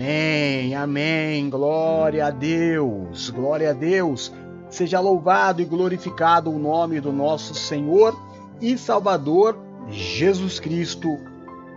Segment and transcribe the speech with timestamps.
[0.00, 1.50] Amém, amém.
[1.50, 4.32] Glória a Deus, glória a Deus.
[4.70, 8.18] Seja louvado e glorificado o nome do nosso Senhor
[8.62, 9.58] e Salvador
[9.90, 11.18] Jesus Cristo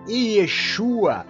[0.08, 1.26] e Yeshua.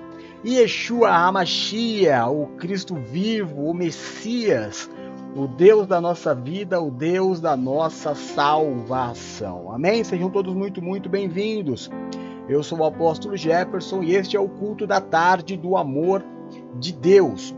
[0.45, 4.87] Yeshua Hamashia, o Cristo vivo, o Messias,
[5.35, 9.71] o Deus da nossa vida, o Deus da nossa salvação.
[9.71, 10.03] Amém?
[10.03, 11.89] Sejam todos muito, muito bem-vindos.
[12.47, 16.23] Eu sou o apóstolo Jefferson e este é o culto da tarde do amor
[16.79, 17.55] de Deus.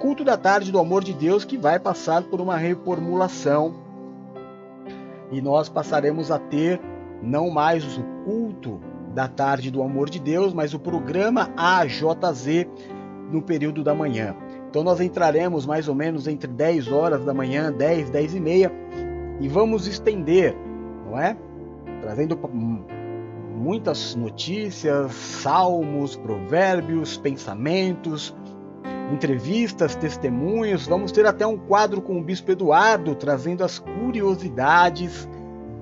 [0.00, 3.74] Culto da tarde do amor de Deus que vai passar por uma reformulação.
[5.30, 6.80] E nós passaremos a ter
[7.22, 8.80] não mais o culto
[9.14, 12.66] da tarde do amor de Deus, mas o programa AJZ
[13.30, 14.36] no período da manhã.
[14.68, 18.72] Então nós entraremos mais ou menos entre 10 horas da manhã, 10, 10 e meia,
[19.40, 20.56] e vamos estender,
[21.06, 21.36] não é?
[22.00, 22.36] Trazendo
[23.64, 28.36] muitas notícias, salmos, provérbios, pensamentos,
[29.10, 30.86] entrevistas, testemunhos.
[30.86, 35.26] Vamos ter até um quadro com o Bispo Eduardo trazendo as curiosidades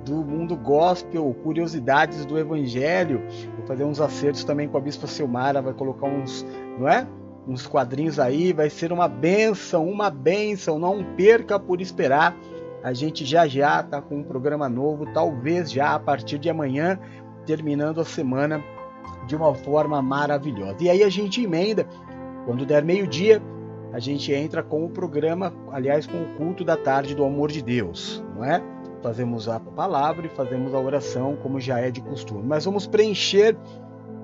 [0.05, 3.21] do mundo gospel, curiosidades do Evangelho.
[3.57, 6.47] Vou fazer uns acertos também com a Bispa Silmara, vai colocar uns,
[6.79, 7.05] não é?
[7.49, 10.79] Uns quadrinhos aí, vai ser uma benção, uma benção.
[10.79, 12.37] Não perca por esperar.
[12.85, 16.99] A gente já já está com um programa novo, talvez já a partir de amanhã
[17.47, 18.63] terminando a semana
[19.27, 20.77] de uma forma maravilhosa.
[20.81, 21.87] E aí a gente emenda,
[22.47, 23.43] quando der meio-dia,
[23.93, 27.63] a gente entra com o programa, aliás, com o culto da tarde do amor de
[27.63, 28.63] Deus, não é?
[29.03, 32.43] Fazemos a palavra e fazemos a oração, como já é de costume.
[32.47, 33.57] Mas vamos preencher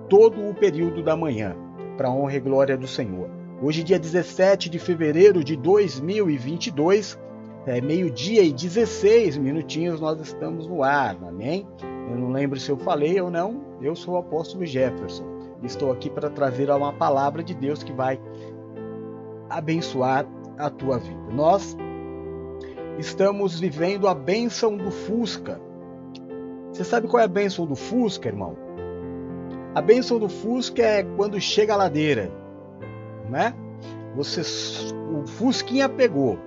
[0.08, 1.54] todo o período da manhã,
[1.96, 3.28] para a honra e glória do Senhor.
[3.60, 7.18] Hoje, dia 17 de fevereiro de 2022,
[7.66, 11.66] é meio-dia e 16 minutinhos, nós estamos no ar, amém?
[12.10, 15.24] Eu não lembro se eu falei ou não, eu sou o apóstolo Jefferson.
[15.62, 18.20] Estou aqui para trazer uma palavra de Deus que vai
[19.50, 21.20] abençoar a tua vida.
[21.32, 21.76] Nós
[22.98, 25.60] estamos vivendo a bênção do Fusca.
[26.72, 28.56] Você sabe qual é a bênção do Fusca, irmão?
[29.74, 32.30] A bênção do Fusca é quando chega a ladeira,
[33.28, 33.54] né?
[34.14, 34.40] Você,
[35.12, 36.38] o Fusquinha pegou.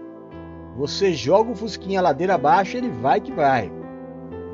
[0.78, 3.72] Você joga o Fusquinha ladeira abaixo, ele vai que vai,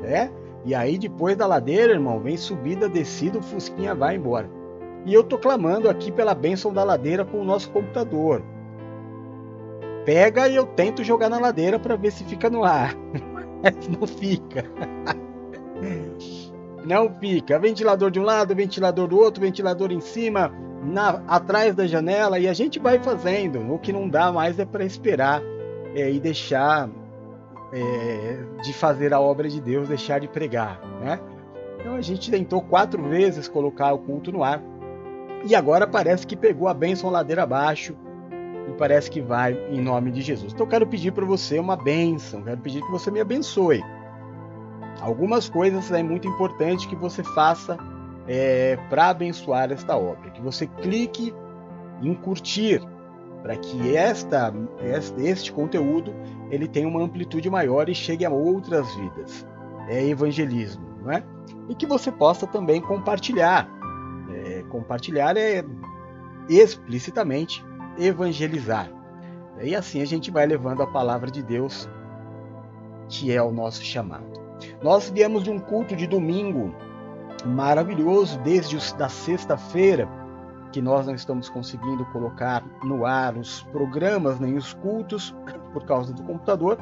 [0.02, 0.30] né?
[0.64, 4.50] E aí depois da ladeira, irmão, vem subida, descida, o Fusquinha vai embora.
[5.06, 8.42] E eu tô clamando aqui pela bênção da ladeira com o nosso computador.
[10.04, 12.94] Pega e eu tento jogar na ladeira para ver se fica no ar.
[13.62, 14.64] Mas não fica.
[16.84, 17.58] Não fica.
[17.58, 20.50] Ventilador de um lado, ventilador do outro, ventilador em cima,
[20.82, 23.60] na, atrás da janela e a gente vai fazendo.
[23.72, 25.42] O que não dá mais é para esperar
[25.94, 26.88] é, e deixar
[27.72, 31.20] é, de fazer a obra de Deus, deixar de pregar, né?
[31.78, 34.62] Então a gente tentou quatro vezes colocar o culto no ar
[35.44, 37.94] e agora parece que pegou a bênção ladeira abaixo
[38.68, 40.52] e parece que vai em nome de Jesus.
[40.52, 43.82] Então eu quero pedir para você uma bênção, quero pedir que você me abençoe.
[45.00, 47.78] Algumas coisas é muito importante que você faça
[48.26, 51.32] é, para abençoar esta obra, que você clique
[52.02, 52.82] em curtir
[53.42, 54.52] para que esta,
[55.18, 56.12] este conteúdo
[56.50, 59.46] ele tenha uma amplitude maior e chegue a outras vidas.
[59.88, 61.22] É evangelismo, não é?
[61.68, 63.68] E que você possa também compartilhar.
[64.30, 65.64] É, compartilhar é
[66.48, 67.64] explicitamente
[67.98, 68.90] evangelizar.
[69.60, 71.88] E assim a gente vai levando a palavra de Deus,
[73.08, 74.38] que é o nosso chamado.
[74.82, 76.74] Nós viemos de um culto de domingo
[77.44, 80.08] maravilhoso, desde a sexta-feira,
[80.72, 85.34] que nós não estamos conseguindo colocar no ar os programas nem os cultos
[85.72, 86.78] por causa do computador.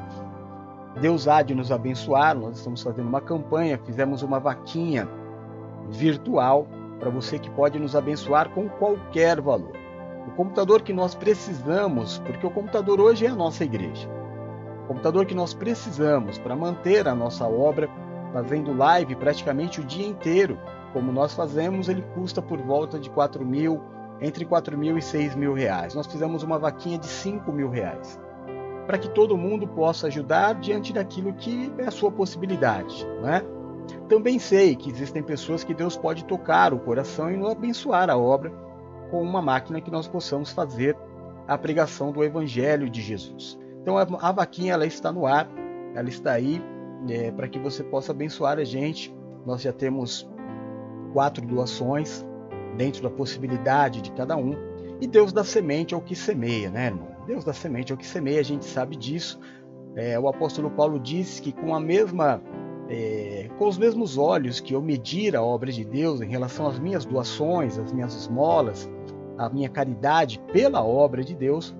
[1.01, 2.37] Deus há de nos abençoar.
[2.37, 5.09] Nós estamos fazendo uma campanha, fizemos uma vaquinha
[5.91, 6.67] virtual
[6.99, 9.73] para você que pode nos abençoar com qualquer valor.
[10.27, 14.09] O computador que nós precisamos, porque o computador hoje é a nossa igreja.
[14.85, 17.89] O computador que nós precisamos para manter a nossa obra,
[18.33, 20.59] fazendo live praticamente o dia inteiro,
[20.97, 23.83] como nós fazemos, ele custa por volta de 4 mil,
[24.19, 25.95] entre 4 mil e 6 mil reais.
[25.95, 28.19] Nós fizemos uma vaquinha de 5 mil reais,
[28.87, 33.07] para que todo mundo possa ajudar diante daquilo que é a sua possibilidade.
[33.21, 33.43] Né?
[34.09, 38.17] Também sei que existem pessoas que Deus pode tocar o coração e nos abençoar a
[38.17, 38.51] obra
[39.11, 40.97] com uma máquina que nós possamos fazer
[41.47, 43.59] a pregação do Evangelho de Jesus.
[43.83, 45.47] Então a, a vaquinha ela está no ar,
[45.95, 46.59] ela está aí
[47.07, 49.15] é, para que você possa abençoar a gente.
[49.45, 50.27] Nós já temos
[51.17, 52.23] quatro doações
[52.77, 54.55] dentro da possibilidade de cada um.
[55.01, 57.09] E Deus dá semente ao que semeia, né, irmão?
[57.27, 59.41] Deus dá semente ao que semeia, a gente sabe disso.
[59.95, 62.43] É, o apóstolo Paulo disse que com a mesma,
[62.91, 66.79] é, com os mesmos olhos que eu medir a obra de Deus em relação às
[66.79, 68.87] minhas doações, às minhas esmolas,
[69.39, 71.75] a minha caridade pela obra de Deus,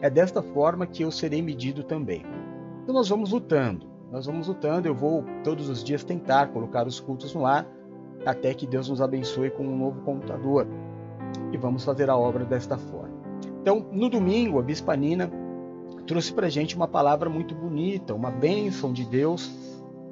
[0.00, 2.24] é desta forma que eu serei medido também.
[2.84, 4.88] Então nós vamos lutando, nós vamos lutando.
[4.88, 7.68] Eu vou todos os dias tentar colocar os cultos no ar,
[8.24, 10.66] até que Deus nos abençoe com um novo computador.
[11.52, 13.18] E vamos fazer a obra desta forma.
[13.60, 15.30] Então, no domingo, a Bispa Nina
[16.06, 19.50] trouxe para gente uma palavra muito bonita, uma bênção de Deus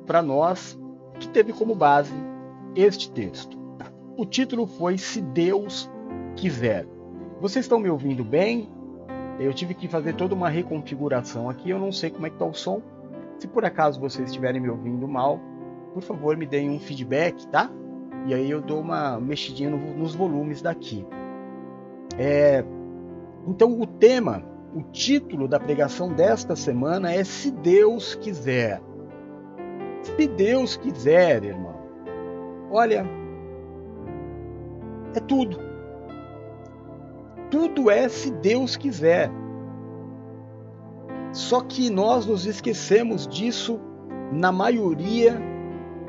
[0.07, 0.79] para nós,
[1.19, 2.13] que teve como base
[2.75, 3.57] este texto.
[4.17, 5.91] O título foi Se Deus
[6.37, 6.87] Quiser.
[7.41, 8.69] Vocês estão me ouvindo bem?
[9.39, 12.47] Eu tive que fazer toda uma reconfiguração aqui, eu não sei como é que está
[12.47, 12.81] o som.
[13.39, 15.41] Se por acaso vocês estiverem me ouvindo mal,
[15.93, 17.71] por favor me deem um feedback, tá?
[18.27, 21.07] E aí eu dou uma mexidinha no, nos volumes daqui.
[22.19, 22.65] É,
[23.47, 24.43] então o tema,
[24.75, 28.81] o título da pregação desta semana é Se Deus quiser.
[30.03, 31.77] Se Deus quiser, irmão.
[32.71, 33.07] Olha,
[35.15, 35.59] é tudo.
[37.51, 39.31] Tudo é se Deus quiser.
[41.33, 43.79] Só que nós nos esquecemos disso
[44.33, 45.41] na maioria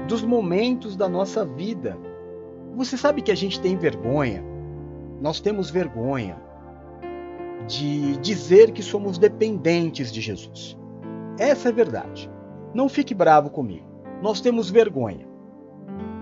[0.07, 1.97] dos momentos da nossa vida.
[2.75, 4.43] Você sabe que a gente tem vergonha,
[5.21, 6.37] nós temos vergonha
[7.67, 10.77] de dizer que somos dependentes de Jesus.
[11.37, 12.31] Essa é a verdade.
[12.73, 13.85] Não fique bravo comigo.
[14.21, 15.27] Nós temos vergonha.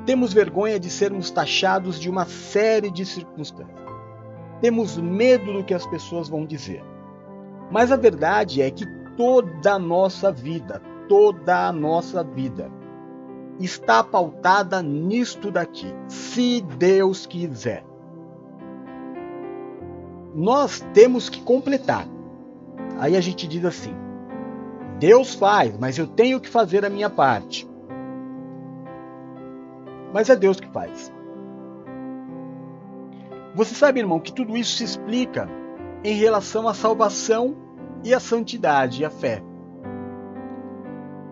[0.06, 3.86] Temos vergonha de sermos taxados de uma série de circunstâncias.
[4.62, 6.84] Temos medo do que as pessoas vão dizer.
[7.72, 8.86] Mas a verdade é que
[9.16, 12.72] toda a nossa vida, toda a nossa vida
[13.60, 17.84] está pautada nisto daqui, se Deus quiser.
[20.34, 22.08] Nós temos que completar.
[22.98, 23.96] Aí a gente diz assim:
[25.00, 27.68] Deus faz, mas eu tenho que fazer a minha parte.
[30.14, 31.14] Mas é Deus que faz.
[33.54, 35.50] Você sabe, irmão, que tudo isso se explica
[36.04, 37.56] em relação à salvação
[38.04, 39.42] e à santidade e à fé.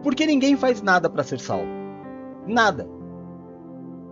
[0.02, 1.83] Porque ninguém faz nada para ser salvo.
[2.48, 2.88] Nada.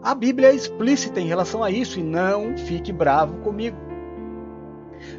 [0.04, 3.78] A Bíblia é explícita em relação a isso e não fique bravo comigo.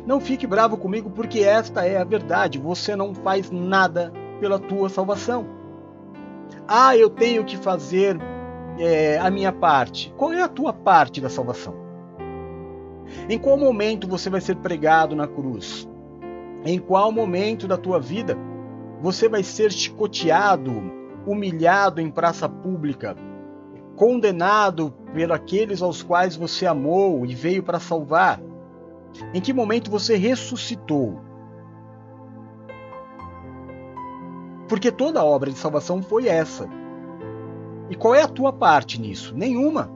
[0.07, 2.59] Não fique bravo comigo porque esta é a verdade.
[2.59, 5.47] Você não faz nada pela tua salvação.
[6.67, 8.19] Ah, eu tenho que fazer
[8.79, 10.13] é, a minha parte.
[10.17, 11.75] Qual é a tua parte da salvação?
[13.29, 15.89] Em qual momento você vai ser pregado na cruz?
[16.65, 18.37] Em qual momento da tua vida
[19.01, 23.17] você vai ser chicoteado, humilhado em praça pública,
[23.97, 28.41] condenado por aqueles aos quais você amou e veio para salvar?
[29.35, 31.21] Em que momento você ressuscitou?
[34.69, 36.67] Porque toda a obra de salvação foi essa.
[37.91, 39.37] E qual é a tua parte nisso?
[39.37, 39.91] Nenhuma.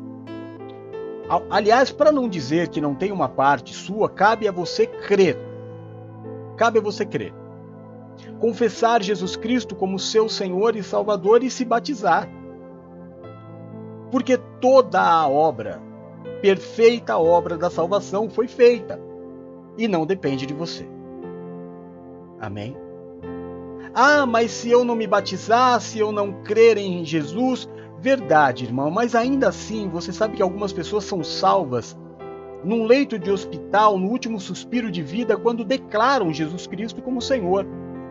[1.50, 5.38] Aliás, para não dizer que não tem uma parte sua, cabe a você crer.
[6.56, 7.32] Cabe a você crer.
[8.40, 12.28] Confessar Jesus Cristo como seu Senhor e Salvador e se batizar.
[14.10, 15.80] Porque toda a obra,
[16.40, 19.00] perfeita obra da salvação foi feita
[19.76, 20.88] e não depende de você.
[22.40, 22.76] Amém?
[23.94, 27.68] Ah, mas se eu não me batizar, se eu não crer em Jesus,
[27.98, 31.96] Verdade, irmão, mas ainda assim você sabe que algumas pessoas são salvas
[32.62, 37.66] num leito de hospital, no último suspiro de vida, quando declaram Jesus Cristo como Senhor,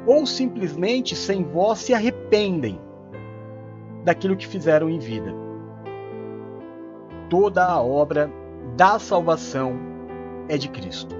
[0.05, 2.79] ou simplesmente sem voz se arrependem
[4.03, 5.33] daquilo que fizeram em vida.
[7.29, 8.31] Toda a obra
[8.75, 9.77] da salvação
[10.47, 11.15] é de Cristo.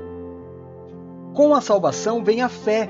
[1.33, 2.89] Com a salvação vem a fé,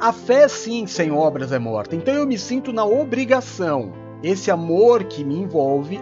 [0.00, 1.96] a fé, sim, sem obras é morta.
[1.96, 3.92] Então eu me sinto na obrigação,
[4.22, 5.98] esse amor que me envolve,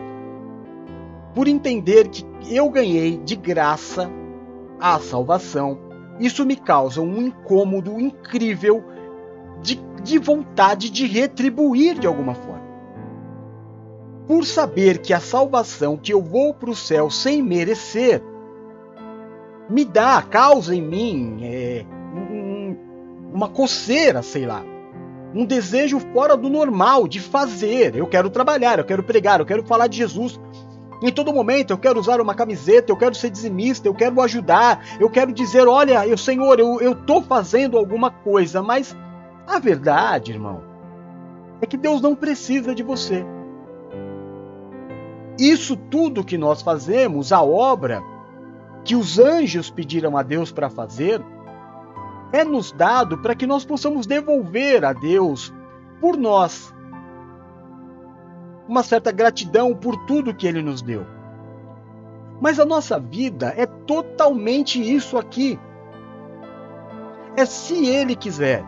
[1.35, 4.11] por entender que eu ganhei de graça
[4.79, 5.86] a salvação.
[6.19, 8.85] Isso me causa um incômodo incrível
[9.63, 12.67] de, de vontade de retribuir de alguma forma.
[14.27, 18.23] Por saber que a salvação, que eu vou para o céu sem merecer,
[19.69, 21.85] me dá, causa em mim é,
[23.33, 24.65] uma coceira, sei lá.
[25.35, 27.95] Um desejo fora do normal de fazer.
[27.95, 30.41] Eu quero trabalhar, eu quero pregar, eu quero falar de Jesus.
[31.03, 34.85] Em todo momento eu quero usar uma camiseta, eu quero ser dizimista, eu quero ajudar,
[34.99, 38.97] eu quero dizer: olha, eu, Senhor, eu, tô fazendo alguma coisa, mas
[39.47, 40.63] a verdade, irmão,
[41.61, 43.25] é que Deus não precisa de você.
[45.39, 48.03] Isso tudo que nós fazemos, a obra
[48.85, 51.23] que os anjos pediram a Deus para fazer,
[52.33, 55.53] é nos dado para que nós possamos devolver a Deus
[56.01, 56.75] por nós
[58.69, 61.07] uma certa gratidão por tudo que ele nos deu.
[62.41, 65.59] Mas a nossa vida é totalmente isso aqui.
[67.37, 68.65] É se Ele quiser.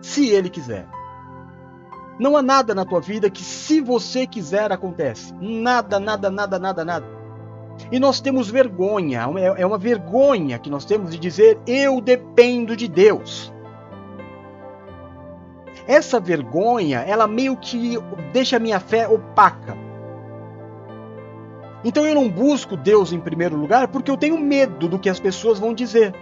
[0.00, 0.86] Se Ele quiser.
[2.18, 5.34] Não há nada na tua vida que, se você quiser, acontece.
[5.40, 7.06] Nada, nada, nada, nada, nada.
[7.90, 12.86] E nós temos vergonha, é, uma vergonha que nós temos de dizer: eu dependo de
[12.86, 13.52] Deus.
[15.86, 17.98] Essa vergonha, ela meio que
[18.32, 19.76] deixa a minha fé opaca.
[21.84, 25.20] Então eu não busco Deus em primeiro lugar porque eu tenho medo do que as
[25.20, 26.14] pessoas vão dizer.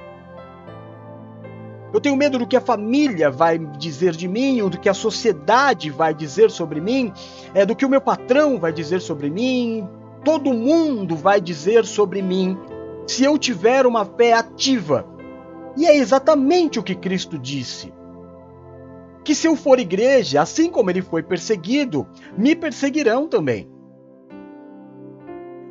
[1.93, 4.95] Eu tenho medo do que a família vai dizer de mim, ou do que a
[4.95, 7.13] sociedade vai dizer sobre mim,
[7.55, 9.87] é do que o meu patrão vai dizer sobre mim,
[10.25, 12.59] todo mundo vai dizer sobre mim,
[13.07, 15.07] se eu tiver uma fé ativa.
[15.77, 17.93] E é exatamente o que Cristo disse.
[19.25, 23.69] Que se eu for igreja, assim como ele foi perseguido, me perseguirão também.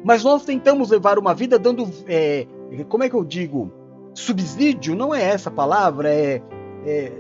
[0.04, 2.48] Mas nós tentamos levar uma vida dando, é,
[2.90, 3.72] como é que eu digo,
[4.14, 6.42] subsídio não é essa palavra, é,
[6.86, 7.12] é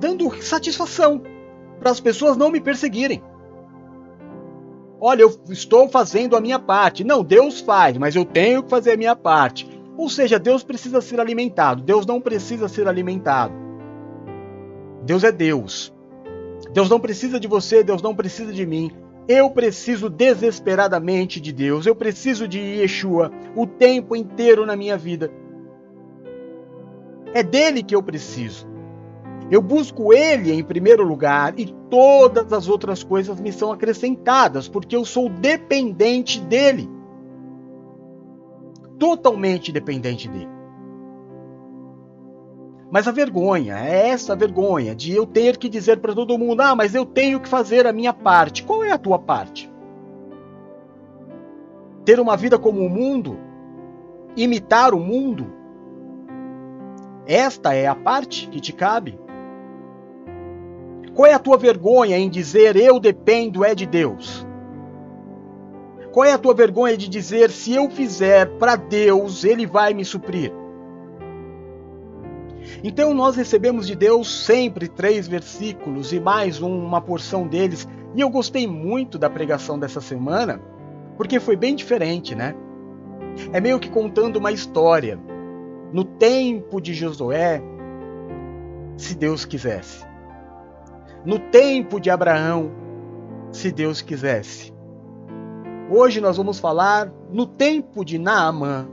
[0.00, 1.22] dando satisfação
[1.78, 3.22] para as pessoas não me perseguirem.
[5.00, 7.04] Olha, eu estou fazendo a minha parte.
[7.04, 9.68] Não, Deus faz, mas eu tenho que fazer a minha parte.
[9.96, 11.82] Ou seja, Deus precisa ser alimentado.
[11.82, 13.67] Deus não precisa ser alimentado.
[15.08, 15.90] Deus é Deus.
[16.70, 18.90] Deus não precisa de você, Deus não precisa de mim.
[19.26, 21.86] Eu preciso desesperadamente de Deus.
[21.86, 25.32] Eu preciso de Yeshua o tempo inteiro na minha vida.
[27.32, 28.68] É dele que eu preciso.
[29.50, 34.94] Eu busco ele em primeiro lugar e todas as outras coisas me são acrescentadas, porque
[34.94, 36.86] eu sou dependente dele.
[38.98, 40.57] Totalmente dependente dele.
[42.90, 46.74] Mas a vergonha, é essa vergonha de eu ter que dizer para todo mundo: ah,
[46.74, 48.62] mas eu tenho que fazer a minha parte.
[48.62, 49.70] Qual é a tua parte?
[52.04, 53.38] Ter uma vida como o mundo?
[54.34, 55.52] Imitar o mundo?
[57.26, 59.18] Esta é a parte que te cabe.
[61.14, 64.46] Qual é a tua vergonha em dizer eu dependo é de Deus?
[66.12, 70.04] Qual é a tua vergonha de dizer se eu fizer para Deus, ele vai me
[70.04, 70.52] suprir?
[72.82, 77.88] Então nós recebemos de Deus sempre três versículos e mais uma porção deles.
[78.14, 80.60] E eu gostei muito da pregação dessa semana,
[81.16, 82.54] porque foi bem diferente, né?
[83.52, 85.18] É meio que contando uma história
[85.92, 87.62] no tempo de Josué,
[88.96, 90.04] se Deus quisesse.
[91.24, 92.70] No tempo de Abraão,
[93.52, 94.72] se Deus quisesse.
[95.90, 98.88] Hoje nós vamos falar no tempo de Naamã,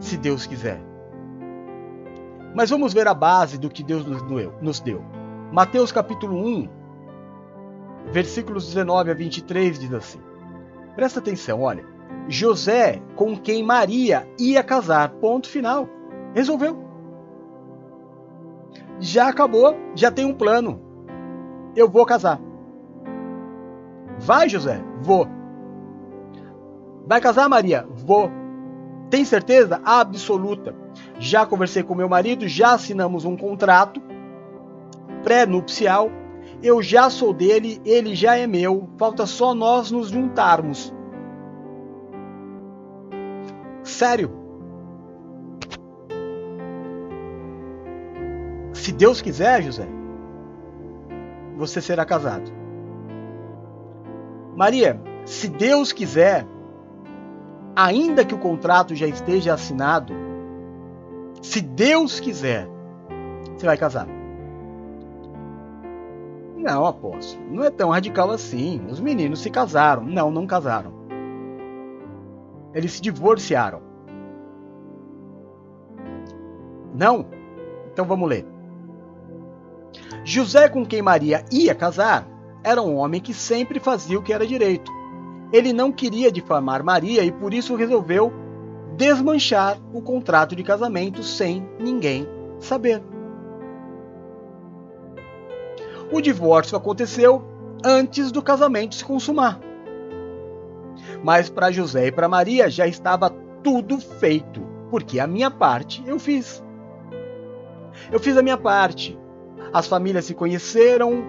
[0.00, 0.87] se Deus quiser.
[2.58, 5.00] Mas vamos ver a base do que Deus nos deu.
[5.52, 6.68] Mateus capítulo 1,
[8.10, 10.18] versículos 19 a 23 diz assim:
[10.96, 11.86] Presta atenção, olha.
[12.26, 15.10] José com quem Maria ia casar.
[15.20, 15.88] Ponto final.
[16.34, 16.84] Resolveu.
[18.98, 20.82] Já acabou, já tem um plano.
[21.76, 22.40] Eu vou casar.
[24.18, 24.82] Vai, José?
[25.00, 25.28] Vou.
[27.06, 27.86] Vai casar, Maria?
[27.88, 28.28] Vou.
[29.10, 29.80] Tem certeza?
[29.84, 30.87] Absoluta.
[31.18, 34.00] Já conversei com meu marido, já assinamos um contrato
[35.24, 36.10] pré-nupcial.
[36.62, 38.88] Eu já sou dele, ele já é meu.
[38.96, 40.94] Falta só nós nos juntarmos.
[43.82, 44.30] Sério.
[48.72, 49.88] Se Deus quiser, José,
[51.56, 52.50] você será casado.
[54.56, 56.46] Maria, se Deus quiser,
[57.76, 60.27] ainda que o contrato já esteja assinado,
[61.42, 62.68] se Deus quiser,
[63.56, 64.06] você vai casar.
[66.56, 68.84] Não, apóstolo, não é tão radical assim.
[68.90, 70.02] Os meninos se casaram.
[70.04, 70.92] Não, não casaram.
[72.74, 73.80] Eles se divorciaram.
[76.94, 77.26] Não?
[77.92, 78.44] Então vamos ler.
[80.24, 82.28] José, com quem Maria ia casar,
[82.62, 84.92] era um homem que sempre fazia o que era direito.
[85.52, 88.32] Ele não queria difamar Maria e por isso resolveu
[88.98, 92.26] desmanchar o contrato de casamento sem ninguém
[92.58, 93.00] saber.
[96.10, 97.44] O divórcio aconteceu
[97.84, 99.60] antes do casamento se consumar.
[101.22, 103.30] Mas para José e para Maria já estava
[103.62, 106.62] tudo feito, porque a minha parte eu fiz.
[108.10, 109.16] Eu fiz a minha parte.
[109.72, 111.22] As famílias se conheceram,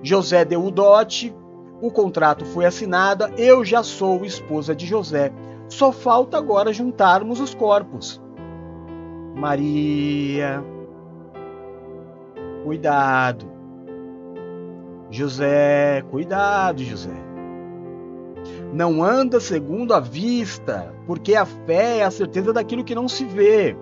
[0.00, 1.34] José deu o dote,
[1.80, 5.32] o contrato foi assinado, eu já sou esposa de José.
[5.68, 8.20] Só falta agora juntarmos os corpos.
[9.34, 10.64] Maria,
[12.64, 13.46] cuidado.
[15.10, 17.14] José, cuidado, José.
[18.72, 23.24] Não anda segundo a vista, porque a fé é a certeza daquilo que não se
[23.24, 23.76] vê.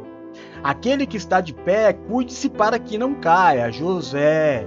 [0.62, 3.70] Aquele que está de pé, cuide-se para que não caia.
[3.70, 4.66] José.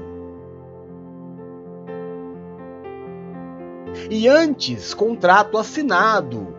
[4.09, 6.56] E antes, contrato assinado,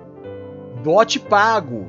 [0.82, 1.88] dote pago.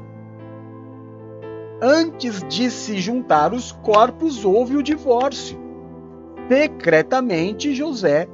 [1.81, 5.58] Antes de se juntar os corpos, houve o divórcio.
[6.50, 8.27] Secretamente, José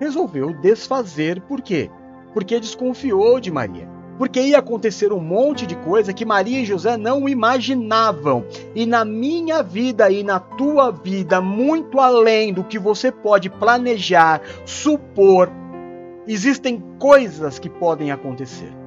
[0.00, 1.40] resolveu desfazer.
[1.42, 1.90] Por quê?
[2.32, 3.88] Porque desconfiou de Maria.
[4.16, 8.44] Porque ia acontecer um monte de coisa que Maria e José não imaginavam.
[8.74, 14.40] E na minha vida e na tua vida, muito além do que você pode planejar,
[14.64, 15.50] supor,
[16.26, 18.77] existem coisas que podem acontecer.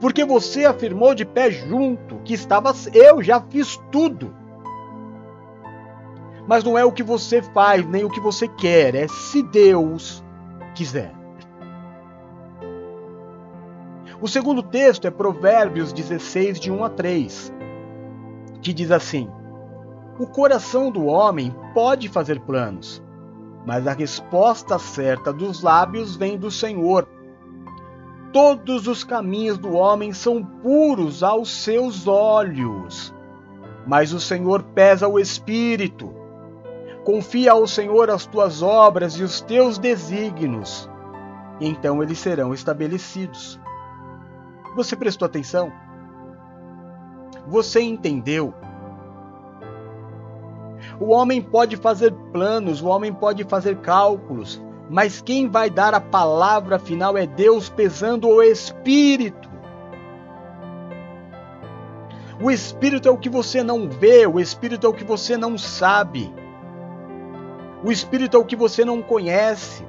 [0.00, 4.34] Porque você afirmou de pé junto que estava eu já fiz tudo.
[6.46, 10.22] Mas não é o que você faz, nem o que você quer, é se Deus
[10.74, 11.12] quiser.
[14.20, 17.52] O segundo texto é Provérbios 16, de 1 a 3,
[18.60, 19.28] que diz assim:
[20.16, 23.02] O coração do homem pode fazer planos,
[23.66, 27.08] mas a resposta certa dos lábios vem do Senhor.
[28.32, 33.14] Todos os caminhos do homem são puros aos seus olhos,
[33.86, 36.10] mas o Senhor pesa o espírito.
[37.04, 40.88] Confia ao Senhor as tuas obras e os teus desígnios,
[41.60, 43.60] então eles serão estabelecidos.
[44.74, 45.70] Você prestou atenção?
[47.46, 48.54] Você entendeu?
[50.98, 54.62] O homem pode fazer planos, o homem pode fazer cálculos,
[54.92, 59.50] mas quem vai dar a palavra final é Deus pesando o espírito.
[62.40, 65.58] O espírito é o que você não vê, o espírito é o que você não
[65.58, 66.32] sabe.
[67.84, 69.84] O Espírito é o que você não conhece.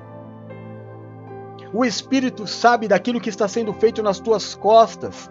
[1.72, 5.30] O Espírito sabe daquilo que está sendo feito nas tuas costas.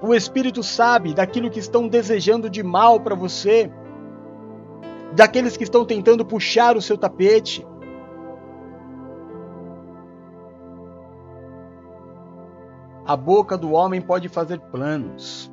[0.00, 3.70] O Espírito sabe daquilo que estão desejando de mal para você,
[5.12, 7.66] daqueles que estão tentando puxar o seu tapete.
[13.10, 15.52] A boca do homem pode fazer planos,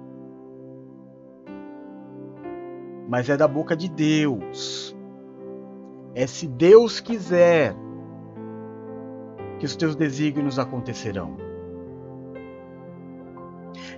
[3.10, 4.96] mas é da boca de Deus
[6.14, 7.76] é se Deus quiser
[9.58, 11.36] que os teus desígnios acontecerão.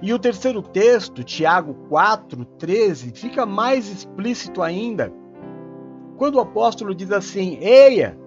[0.01, 5.11] E o terceiro texto, Tiago 4, 13, fica mais explícito ainda,
[6.15, 8.17] quando o apóstolo diz assim: Eia,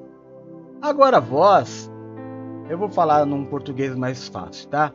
[0.82, 1.90] agora vós,
[2.68, 4.92] eu vou falar num português mais fácil, tá?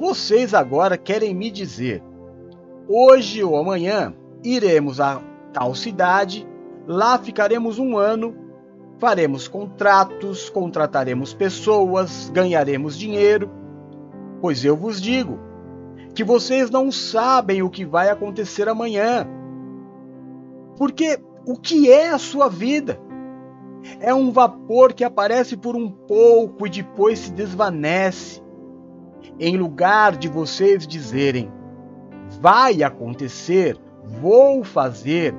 [0.00, 2.02] Vocês agora querem me dizer,
[2.88, 6.48] hoje ou amanhã iremos a tal cidade
[6.86, 8.34] Lá ficaremos um ano,
[8.98, 13.48] faremos contratos, contrataremos pessoas, ganharemos dinheiro.
[14.40, 15.38] Pois eu vos digo
[16.14, 19.24] que vocês não sabem o que vai acontecer amanhã.
[20.76, 22.98] Porque o que é a sua vida?
[24.00, 28.42] É um vapor que aparece por um pouco e depois se desvanece.
[29.38, 31.50] Em lugar de vocês dizerem,
[32.40, 35.34] vai acontecer, vou fazer,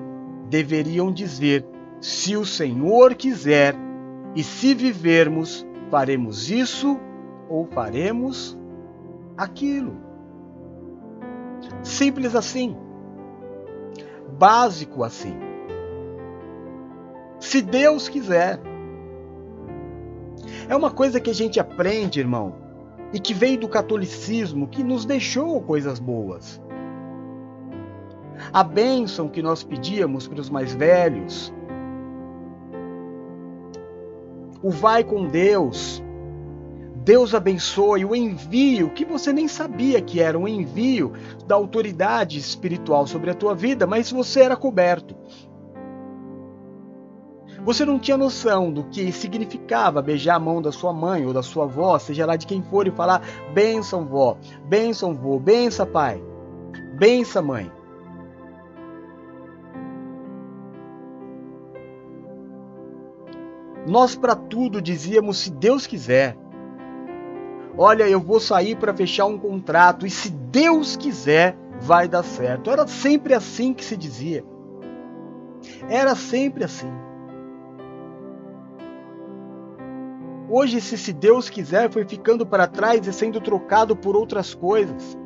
[0.49, 1.65] deveriam dizer:
[1.99, 3.75] se o Senhor quiser,
[4.35, 6.99] e se vivermos, faremos isso
[7.49, 8.57] ou faremos
[9.37, 9.97] aquilo.
[11.83, 12.75] Simples assim.
[14.37, 15.37] Básico assim.
[17.39, 18.59] Se Deus quiser.
[20.69, 22.55] É uma coisa que a gente aprende, irmão,
[23.13, 26.61] e que veio do catolicismo, que nos deixou coisas boas
[28.53, 31.53] a bênção que nós pedíamos para os mais velhos,
[34.63, 36.03] o vai com Deus,
[37.03, 41.13] Deus abençoe o envio que você nem sabia que era um envio
[41.47, 45.15] da autoridade espiritual sobre a tua vida, mas você era coberto.
[47.63, 51.43] Você não tinha noção do que significava beijar a mão da sua mãe ou da
[51.43, 53.21] sua avó, seja lá de quem for, e falar:
[53.53, 56.21] benção, vó, benção, vô, benção, pai,
[56.97, 57.71] benção, mãe.
[63.87, 66.37] Nós para tudo dizíamos se Deus quiser.
[67.77, 72.69] Olha, eu vou sair para fechar um contrato e se Deus quiser, vai dar certo.
[72.69, 74.43] Era sempre assim que se dizia.
[75.89, 76.91] Era sempre assim.
[80.53, 85.17] Hoje, esse se Deus quiser foi ficando para trás e sendo trocado por outras coisas.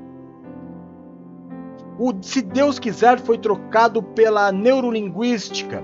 [1.98, 5.82] O se Deus quiser foi trocado pela neurolinguística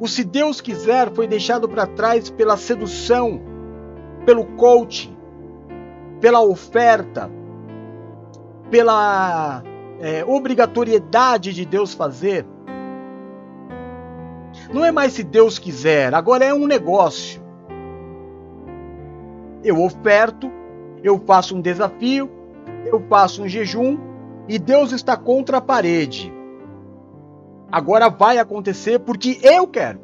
[0.00, 3.40] O se Deus quiser foi deixado para trás pela sedução,
[4.24, 5.16] pelo coaching,
[6.20, 7.30] pela oferta,
[8.70, 9.62] pela
[10.00, 12.44] é, obrigatoriedade de Deus fazer.
[14.72, 17.40] Não é mais se Deus quiser, agora é um negócio.
[19.62, 20.50] Eu oferto,
[21.02, 22.30] eu faço um desafio,
[22.84, 23.98] eu faço um jejum
[24.48, 26.32] e Deus está contra a parede.
[27.70, 30.00] Agora vai acontecer porque eu quero.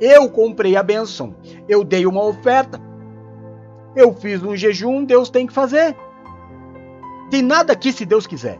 [0.00, 1.34] Eu comprei a bênção,
[1.68, 2.80] eu dei uma oferta,
[3.94, 5.96] eu fiz um jejum, Deus tem que fazer.
[7.30, 8.58] Tem nada aqui se Deus quiser.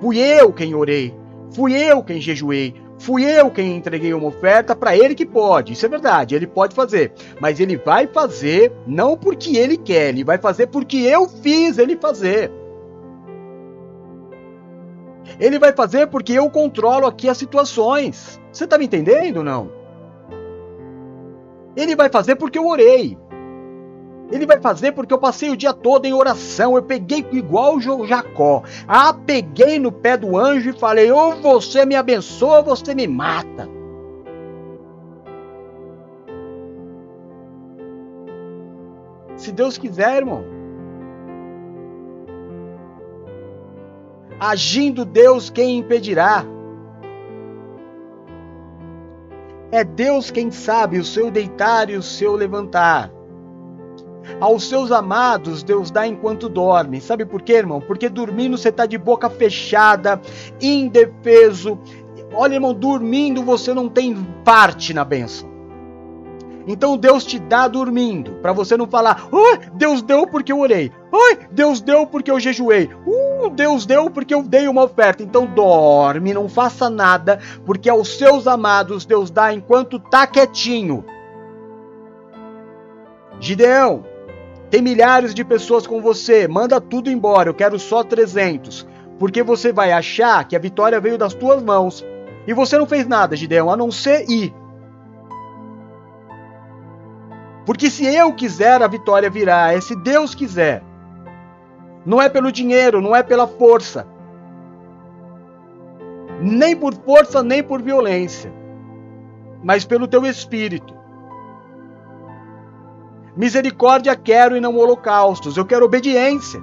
[0.00, 1.14] Fui eu quem orei,
[1.52, 5.72] fui eu quem jejuei, fui eu quem entreguei uma oferta para ele que pode.
[5.72, 10.24] Isso é verdade, ele pode fazer, mas ele vai fazer não porque ele quer, ele
[10.24, 12.50] vai fazer porque eu fiz ele fazer.
[15.38, 18.40] Ele vai fazer porque eu controlo aqui as situações.
[18.52, 19.70] Você está me entendendo ou não?
[21.76, 23.18] Ele vai fazer porque eu orei.
[24.30, 26.74] Ele vai fazer porque eu passei o dia todo em oração.
[26.74, 28.62] Eu peguei igual o Jacó.
[28.86, 33.06] Ah, peguei no pé do anjo e falei: ou você me abençoa ou você me
[33.06, 33.68] mata.
[39.36, 40.44] Se Deus quiser, irmão.
[44.40, 46.44] Agindo Deus, quem impedirá?
[49.70, 53.15] É Deus quem sabe o seu deitar e o seu levantar.
[54.40, 57.00] Aos seus amados, Deus dá enquanto dorme.
[57.00, 57.80] Sabe por quê, irmão?
[57.80, 60.20] Porque dormindo você está de boca fechada,
[60.60, 61.78] indefeso.
[62.32, 65.56] Olha, irmão, dormindo você não tem parte na bênção.
[66.66, 70.90] Então Deus te dá dormindo, para você não falar, oh, Deus deu porque eu orei,
[71.12, 75.22] oh, Deus deu porque eu jejuei, uh, Deus deu porque eu dei uma oferta.
[75.22, 81.04] Então dorme, não faça nada, porque aos seus amados Deus dá enquanto tá quietinho.
[83.38, 84.04] Gideão,
[84.70, 88.86] tem milhares de pessoas com você, manda tudo embora, eu quero só 300.
[89.18, 92.04] Porque você vai achar que a vitória veio das tuas mãos.
[92.46, 94.54] E você não fez nada, Gideão, a não ser ir.
[97.64, 99.72] Porque se eu quiser, a vitória virá.
[99.72, 100.82] É se Deus quiser.
[102.04, 104.06] Não é pelo dinheiro, não é pela força.
[106.40, 108.52] Nem por força, nem por violência.
[109.64, 110.95] Mas pelo teu espírito.
[113.36, 115.56] Misericórdia quero e não holocaustos.
[115.56, 116.62] Eu quero obediência.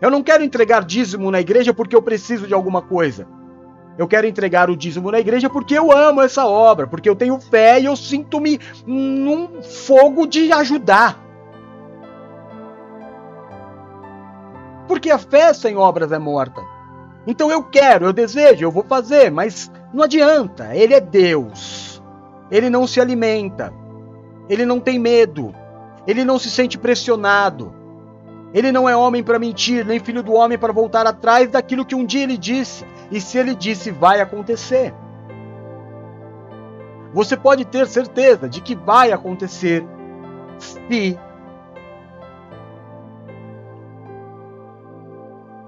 [0.00, 3.26] Eu não quero entregar dízimo na igreja porque eu preciso de alguma coisa.
[3.98, 7.38] Eu quero entregar o dízimo na igreja porque eu amo essa obra, porque eu tenho
[7.38, 11.18] fé e eu sinto-me num fogo de ajudar.
[14.88, 16.62] Porque a fé sem obras é morta.
[17.26, 20.74] Então eu quero, eu desejo, eu vou fazer, mas não adianta.
[20.74, 22.02] Ele é Deus.
[22.50, 23.79] Ele não se alimenta.
[24.50, 25.54] Ele não tem medo.
[26.06, 27.72] Ele não se sente pressionado.
[28.52, 31.94] Ele não é homem para mentir, nem filho do homem para voltar atrás daquilo que
[31.94, 32.84] um dia ele disse.
[33.12, 34.92] E se ele disse, vai acontecer.
[37.14, 39.86] Você pode ter certeza de que vai acontecer
[40.58, 41.16] se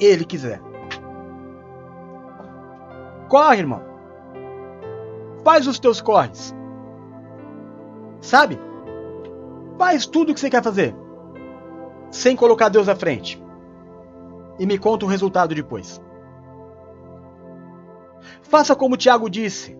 [0.00, 0.60] ele quiser.
[3.28, 3.82] Corre, irmão.
[5.44, 6.52] Faz os teus corres.
[8.20, 8.58] Sabe?
[9.82, 10.94] Faz tudo o que você quer fazer,
[12.08, 13.42] sem colocar Deus à frente.
[14.56, 16.00] E me conta o resultado depois.
[18.42, 19.76] Faça como o Tiago disse.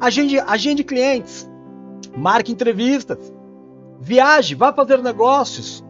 [0.00, 1.46] Agende, agende clientes.
[2.16, 3.30] Marque entrevistas.
[4.00, 5.84] Viaje, vá fazer negócios.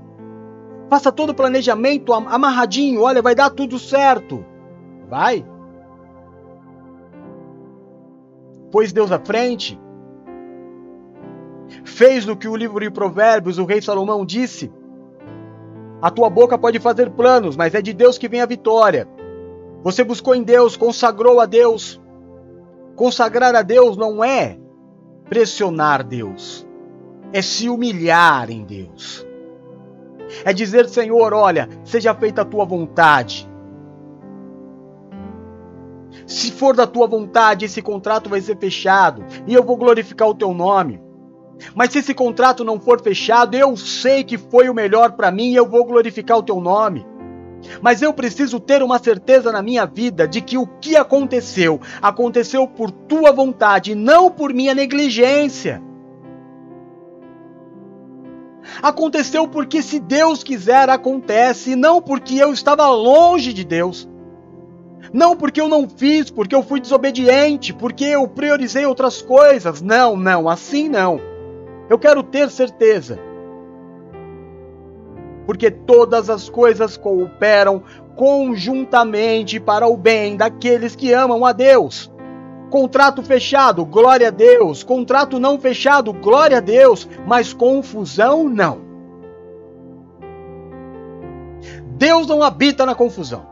[0.90, 3.03] Faça todo o planejamento amarradinho.
[3.03, 4.44] Olha, vai dar tudo certo.
[5.09, 5.47] Vai.
[8.73, 9.79] Pois Deus à frente
[11.85, 14.72] fez no que o livro de Provérbios, o rei Salomão disse:
[16.00, 19.09] A tua boca pode fazer planos, mas é de Deus que vem a vitória.
[19.83, 22.00] Você buscou em Deus, consagrou a Deus.
[22.96, 24.59] Consagrar a Deus não é
[25.28, 26.66] pressionar Deus,
[27.33, 29.26] é se humilhar em Deus.
[30.44, 33.48] É dizer, Senhor, olha, seja feita a tua vontade.
[36.26, 40.35] Se for da tua vontade, esse contrato vai ser fechado e eu vou glorificar o
[40.35, 41.00] teu nome.
[41.75, 45.51] Mas se esse contrato não for fechado, eu sei que foi o melhor para mim
[45.51, 47.07] e eu vou glorificar o teu nome.
[47.83, 52.66] Mas eu preciso ter uma certeza na minha vida de que o que aconteceu, aconteceu
[52.66, 55.83] por tua vontade não por minha negligência.
[58.83, 64.09] Aconteceu porque se Deus quiser acontece, não porque eu estava longe de Deus.
[65.12, 69.81] Não porque eu não fiz, porque eu fui desobediente, porque eu priorizei outras coisas.
[69.81, 71.18] Não, não, assim não.
[71.88, 73.18] Eu quero ter certeza.
[75.46, 77.83] Porque todas as coisas cooperam
[78.14, 82.12] conjuntamente para o bem daqueles que amam a Deus.
[82.70, 84.83] Contrato fechado, glória a Deus.
[84.83, 87.09] Contrato não fechado, glória a Deus.
[87.27, 88.87] Mas confusão, não.
[91.96, 93.46] Deus não habita na confusão.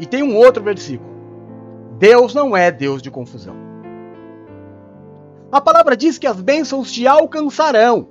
[0.00, 1.08] E tem um outro versículo.
[1.98, 3.63] Deus não é Deus de confusão.
[5.54, 8.08] A palavra diz que as bênçãos te alcançarão.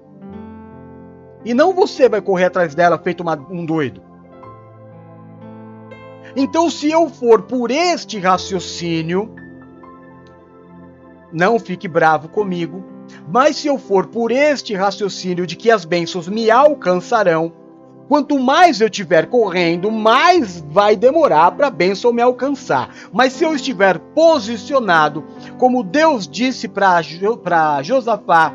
[1.44, 4.02] E não você vai correr atrás dela feito uma, um doido.
[6.38, 9.36] Então, se eu for por este raciocínio,
[11.34, 12.82] não fique bravo comigo,
[13.28, 17.52] mas se eu for por este raciocínio de que as bênçãos me alcançarão,
[18.08, 22.90] quanto mais eu estiver correndo, mais vai demorar para a bênção me alcançar.
[23.12, 25.24] Mas se eu estiver posicionado,
[25.58, 27.02] como Deus disse para
[27.82, 28.54] Josafá,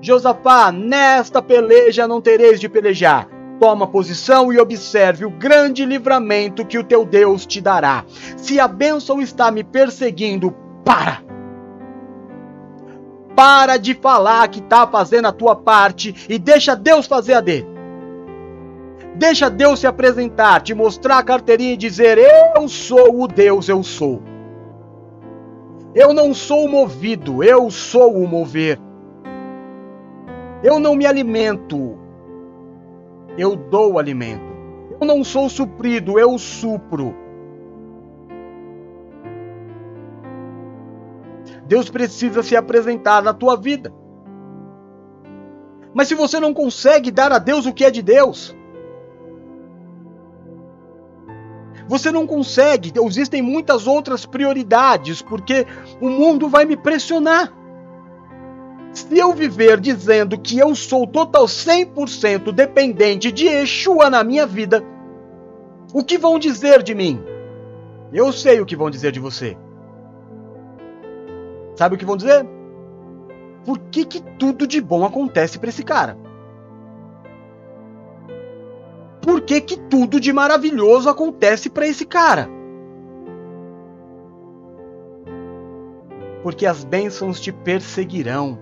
[0.00, 3.28] Josafá, nesta peleja não tereis de pelejar.
[3.60, 8.04] Toma posição e observe o grande livramento que o teu Deus te dará.
[8.36, 10.52] Se a bênção está me perseguindo,
[10.84, 11.22] para!
[13.36, 17.71] Para de falar que está fazendo a tua parte e deixa Deus fazer a dele.
[19.14, 23.82] Deixa Deus se apresentar, te mostrar a carteirinha e dizer: Eu sou o Deus, eu
[23.82, 24.22] sou.
[25.94, 28.78] Eu não sou movido, eu sou o mover.
[30.62, 31.98] Eu não me alimento,
[33.36, 34.52] eu dou alimento.
[34.98, 37.14] Eu não sou suprido, eu supro.
[41.66, 43.92] Deus precisa se apresentar na tua vida.
[45.94, 48.56] Mas se você não consegue dar a Deus o que é de Deus,
[51.92, 55.66] você não consegue, existem muitas outras prioridades, porque
[56.00, 57.52] o mundo vai me pressionar.
[58.94, 64.82] Se eu viver dizendo que eu sou total 100% dependente de Yeshua na minha vida,
[65.92, 67.22] o que vão dizer de mim?
[68.10, 69.54] Eu sei o que vão dizer de você.
[71.76, 72.46] Sabe o que vão dizer?
[73.66, 76.16] Por que, que tudo de bom acontece para esse cara?
[79.22, 82.48] Por que, que tudo de maravilhoso acontece para esse cara?
[86.42, 88.58] Porque as bênçãos te perseguirão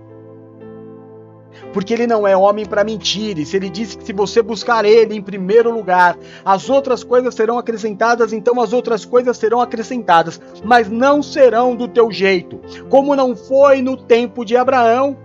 [1.73, 3.39] porque ele não é homem para mentir.
[3.39, 7.35] E se ele disse que se você buscar ele em primeiro lugar, as outras coisas
[7.35, 13.17] serão acrescentadas, então as outras coisas serão acrescentadas, mas não serão do teu jeito, como
[13.17, 15.17] não foi no tempo de Abraão.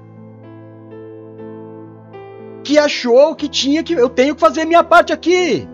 [2.65, 5.69] Que achou que tinha que eu tenho que fazer minha parte aqui.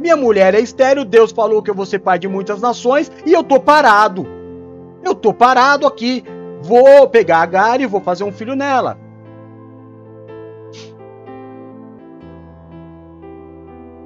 [0.00, 3.34] Minha mulher é estéreo, Deus falou que eu vou ser pai de muitas nações e
[3.34, 4.26] eu tô parado.
[5.04, 6.24] Eu tô parado aqui.
[6.62, 8.98] Vou pegar a Gary e vou fazer um filho nela.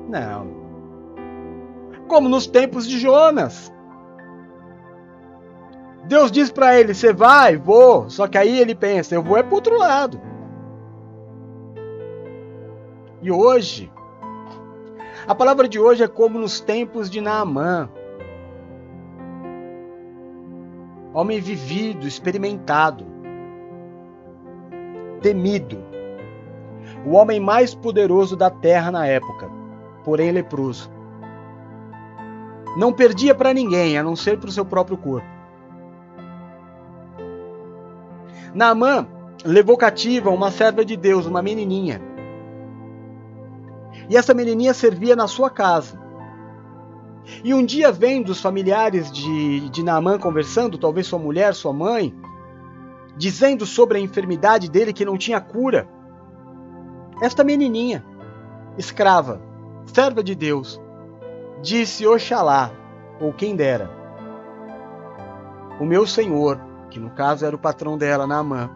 [0.09, 0.49] Não.
[2.09, 3.73] Como nos tempos de Jonas.
[6.07, 8.11] Deus diz para ele: Você vai, vou.
[8.11, 10.21] Só que aí ele pensa: Eu vou é para outro lado.
[13.27, 13.91] E hoje,
[15.27, 17.91] a palavra de hoje é como nos tempos de Naamã.
[21.13, 23.05] Homem vivido, experimentado,
[25.21, 25.83] temido,
[27.05, 29.51] o homem mais poderoso da terra na época
[30.05, 30.89] porém leproso.
[32.77, 35.27] Não perdia para ninguém, a não ser para o seu próprio corpo.
[38.55, 39.05] Naamã
[39.45, 42.01] levou cativa uma serva de Deus, uma menininha.
[44.09, 45.99] E essa menininha servia na sua casa.
[47.43, 52.15] E um dia, vendo os familiares de, de Naamã conversando, talvez sua mulher, sua mãe,
[53.17, 55.89] dizendo sobre a enfermidade dele que não tinha cura,
[57.21, 58.05] esta menininha,
[58.79, 59.41] escrava,
[59.87, 60.81] serva de Deus,
[61.63, 62.71] disse Oxalá,
[63.21, 63.91] ou quem dera.
[65.81, 68.71] O meu senhor, que no caso era o patrão dela, Naamã,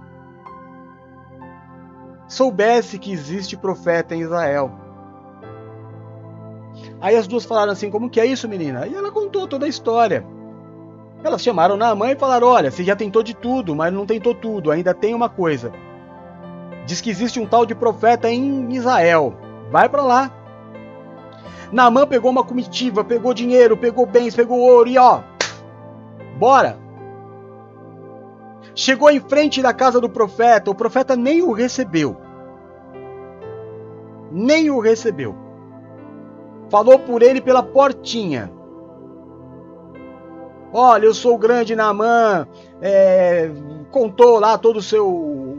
[2.26, 4.89] soubesse que existe profeta em Israel.
[7.00, 8.86] Aí as duas falaram assim: Como que é isso, menina?
[8.86, 10.24] E ela contou toda a história.
[11.22, 14.70] Elas chamaram Naamã e falaram: Olha, você já tentou de tudo, mas não tentou tudo,
[14.70, 15.72] ainda tem uma coisa.
[16.86, 19.34] Diz que existe um tal de profeta em Israel.
[19.70, 20.30] Vai para lá.
[21.70, 25.20] Naamã pegou uma comitiva, pegou dinheiro, pegou bens, pegou ouro e ó,
[26.36, 26.78] bora.
[28.74, 32.16] Chegou em frente da casa do profeta, o profeta nem o recebeu.
[34.32, 35.49] Nem o recebeu.
[36.70, 38.50] Falou por ele pela portinha.
[40.72, 42.46] Olha, eu sou o grande Naamã,
[42.80, 43.50] é,
[43.90, 45.06] contou lá todo o seu,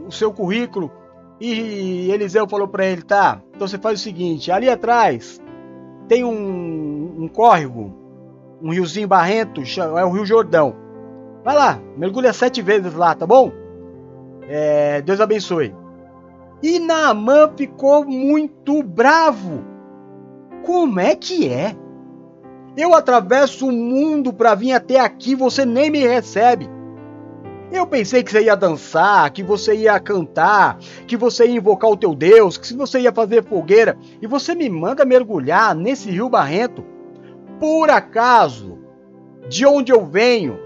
[0.08, 0.89] o seu currículo.
[1.39, 5.41] E Eliseu falou para ele: tá, então você faz o seguinte: ali atrás
[6.08, 7.93] tem um, um córrego,
[8.62, 9.62] um riozinho barrento,
[9.97, 10.76] é o Rio Jordão.
[11.43, 13.52] Vai lá, mergulha sete vezes lá, tá bom?
[14.47, 15.76] É, Deus abençoe.
[16.62, 19.71] E Naamã ficou muito bravo.
[20.65, 21.76] Como é que é?
[22.78, 26.69] Eu atravesso o mundo para vir até aqui, você nem me recebe.
[27.71, 31.97] Eu pensei que você ia dançar, que você ia cantar, que você ia invocar o
[31.97, 36.84] teu Deus, que você ia fazer fogueira, e você me manda mergulhar nesse rio barrento.
[37.60, 38.78] Por acaso,
[39.47, 40.60] de onde eu venho,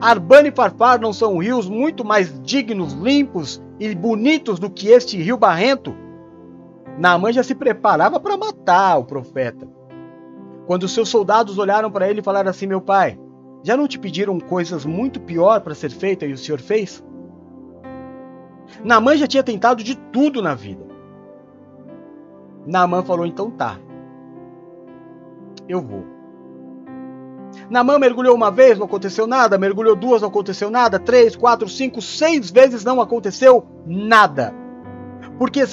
[0.00, 5.16] Arbana e Farfar não são rios muito mais dignos, limpos e bonitos do que este
[5.16, 5.94] rio barrento?
[6.98, 9.66] Naamã já se preparava para matar o profeta.
[10.66, 13.18] Quando seus soldados olharam para ele e falaram assim: Meu pai,
[13.62, 17.02] já não te pediram coisas muito pior para ser feita e o senhor fez?
[18.84, 20.84] Naamã já tinha tentado de tudo na vida.
[22.66, 23.78] Naamã falou: Então tá,
[25.68, 26.04] eu vou.
[27.68, 29.58] Naamã mergulhou uma vez, não aconteceu nada.
[29.58, 30.98] Mergulhou duas, não aconteceu nada.
[30.98, 34.61] Três, quatro, cinco, seis vezes não aconteceu nada.
[35.42, 35.64] Porque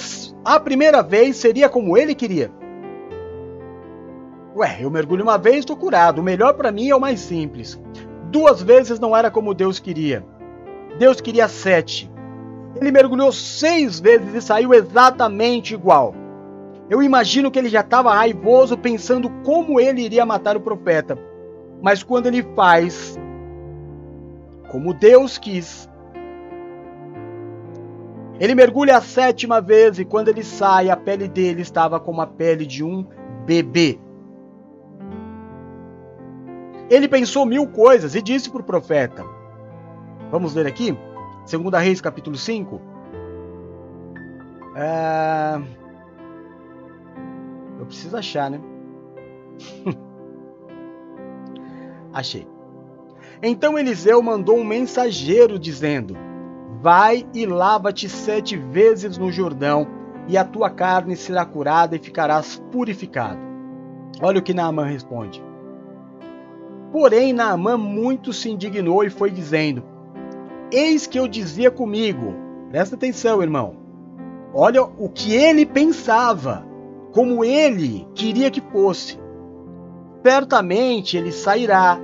[0.44, 2.50] a primeira vez seria como ele queria.
[4.56, 6.18] Ué, eu mergulho uma vez, estou curado.
[6.20, 7.80] O melhor para mim é o mais simples.
[8.32, 10.26] Duas vezes não era como Deus queria.
[10.98, 12.10] Deus queria sete.
[12.80, 16.16] Ele mergulhou seis vezes e saiu exatamente igual.
[16.90, 21.16] Eu imagino que ele já estava raivoso pensando como ele iria matar o profeta.
[21.80, 23.16] Mas quando ele faz
[24.68, 25.88] como Deus quis,
[28.40, 32.26] ele mergulha a sétima vez e quando ele sai, a pele dele estava como a
[32.26, 33.06] pele de um
[33.44, 34.00] bebê.
[36.88, 39.22] Ele pensou mil coisas e disse para o profeta.
[40.30, 40.96] Vamos ler aqui?
[41.50, 42.80] 2 Reis capítulo 5.
[44.74, 45.60] É...
[47.78, 48.58] Eu preciso achar, né?
[52.10, 52.48] Achei.
[53.42, 56.16] Então Eliseu mandou um mensageiro dizendo:
[56.80, 59.86] Vai e lava-te sete vezes no Jordão,
[60.26, 63.38] e a tua carne será curada e ficarás purificado.
[64.22, 65.42] Olha o que Naamã responde.
[66.90, 69.82] Porém, Naamã muito se indignou e foi dizendo:
[70.72, 72.34] Eis que eu dizia comigo,
[72.70, 73.76] presta atenção, irmão.
[74.54, 76.66] Olha o que ele pensava,
[77.12, 79.18] como ele queria que fosse.
[80.24, 81.98] Certamente ele sairá,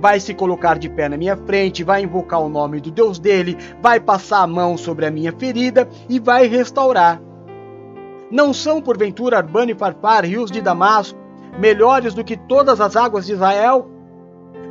[0.00, 3.56] vai se colocar de pé na minha frente, vai invocar o nome do Deus dele,
[3.80, 7.20] vai passar a mão sobre a minha ferida e vai restaurar.
[8.30, 11.18] Não são, porventura, Arbano e Farpar, rios de Damasco,
[11.58, 13.88] melhores do que todas as águas de Israel?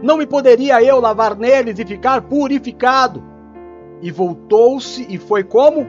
[0.04, 3.24] Não me poderia eu lavar neles e ficar purificado?
[4.02, 5.88] E voltou-se e foi como?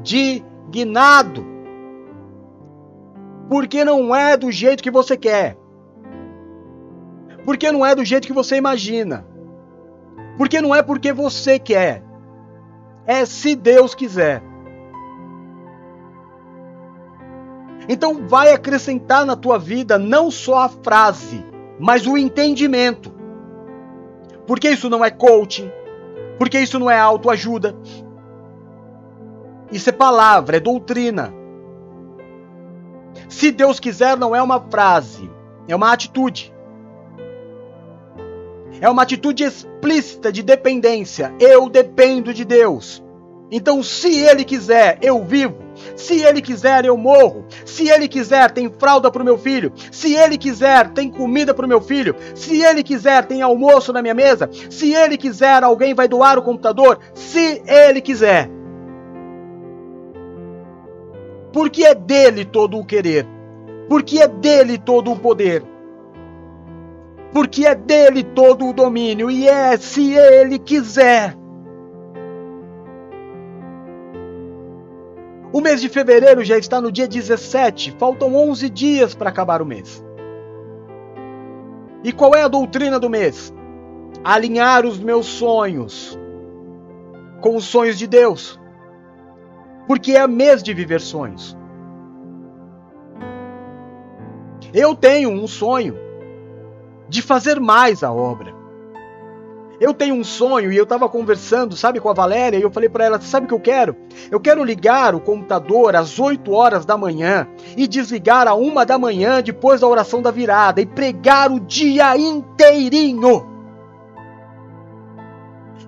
[0.00, 1.44] Indignado.
[3.48, 5.59] Porque não é do jeito que você quer.
[7.44, 9.26] Porque não é do jeito que você imagina.
[10.36, 12.02] Porque não é porque você quer.
[13.06, 14.42] É se Deus quiser.
[17.88, 21.44] Então vai acrescentar na tua vida não só a frase,
[21.78, 23.12] mas o entendimento.
[24.46, 25.70] Porque isso não é coaching,
[26.38, 27.76] porque isso não é autoajuda.
[29.72, 31.32] Isso é palavra, é doutrina.
[33.28, 35.30] Se Deus quiser, não é uma frase,
[35.68, 36.49] é uma atitude.
[38.80, 41.34] É uma atitude explícita de dependência.
[41.38, 43.02] Eu dependo de Deus.
[43.50, 45.70] Então, se Ele quiser, eu vivo.
[45.96, 47.44] Se ele quiser, eu morro.
[47.64, 49.72] Se ele quiser, tem fralda para o meu filho.
[49.90, 52.14] Se ele quiser, tem comida para o meu filho.
[52.34, 54.48] Se ele quiser, tem almoço na minha mesa.
[54.68, 56.98] Se ele quiser, alguém vai doar o computador.
[57.14, 58.50] Se ele quiser.
[61.52, 63.26] Porque é dele todo o querer.
[63.88, 65.64] Porque é dele todo o poder.
[67.32, 69.30] Porque é dele todo o domínio.
[69.30, 71.36] E é se ele quiser.
[75.52, 79.66] O mês de fevereiro já está no dia 17, faltam 11 dias para acabar o
[79.66, 80.04] mês.
[82.04, 83.52] E qual é a doutrina do mês?
[84.22, 86.18] Alinhar os meus sonhos
[87.40, 88.60] com os sonhos de Deus.
[89.88, 91.56] Porque é mês de viver sonhos.
[94.72, 96.09] Eu tenho um sonho
[97.10, 98.54] de fazer mais a obra.
[99.80, 102.88] Eu tenho um sonho e eu estava conversando, sabe, com a Valéria, e eu falei
[102.88, 103.96] para ela: sabe o que eu quero?
[104.30, 108.98] Eu quero ligar o computador às 8 horas da manhã e desligar a uma da
[108.98, 113.48] manhã depois da oração da virada e pregar o dia inteirinho.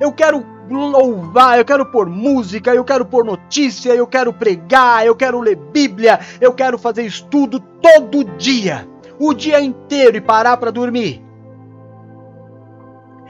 [0.00, 5.14] Eu quero louvar, eu quero pôr música, eu quero pôr notícia, eu quero pregar, eu
[5.14, 8.88] quero ler Bíblia, eu quero fazer estudo todo dia,
[9.28, 11.22] o dia inteiro e parar para dormir.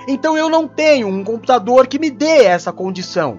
[0.08, 3.38] Então eu não tenho um computador que me dê essa condição.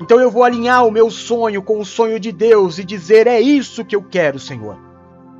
[0.00, 3.40] Então eu vou alinhar o meu sonho com o sonho de Deus e dizer: é
[3.40, 4.78] isso que eu quero, Senhor.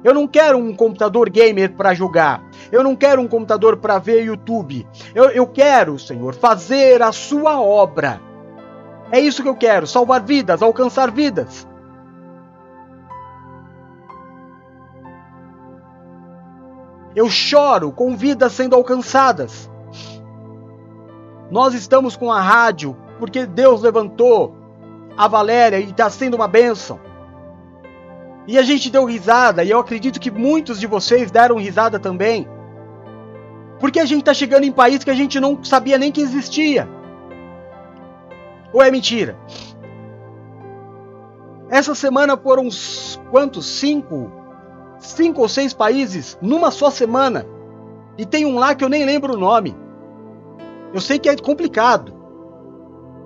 [0.05, 2.45] Eu não quero um computador gamer para jogar.
[2.73, 4.87] Eu não quero um computador para ver YouTube.
[5.15, 8.21] Eu, eu quero, Senhor, fazer a sua obra.
[9.13, 11.67] É isso que eu quero: salvar vidas, alcançar vidas.
[17.15, 19.71] Eu choro com vidas sendo alcançadas.
[21.51, 24.57] Nós estamos com a rádio porque Deus levantou
[25.17, 26.99] a Valéria e está sendo uma bênção.
[28.47, 32.49] E a gente deu risada, e eu acredito que muitos de vocês deram risada também.
[33.79, 36.89] Porque a gente está chegando em país que a gente não sabia nem que existia.
[38.73, 39.37] Ou é mentira?
[41.69, 43.67] Essa semana foram uns quantos?
[43.67, 44.42] Cinco?
[45.03, 47.45] Cinco ou seis países numa só semana.
[48.17, 49.77] E tem um lá que eu nem lembro o nome.
[50.95, 52.15] Eu sei que é complicado,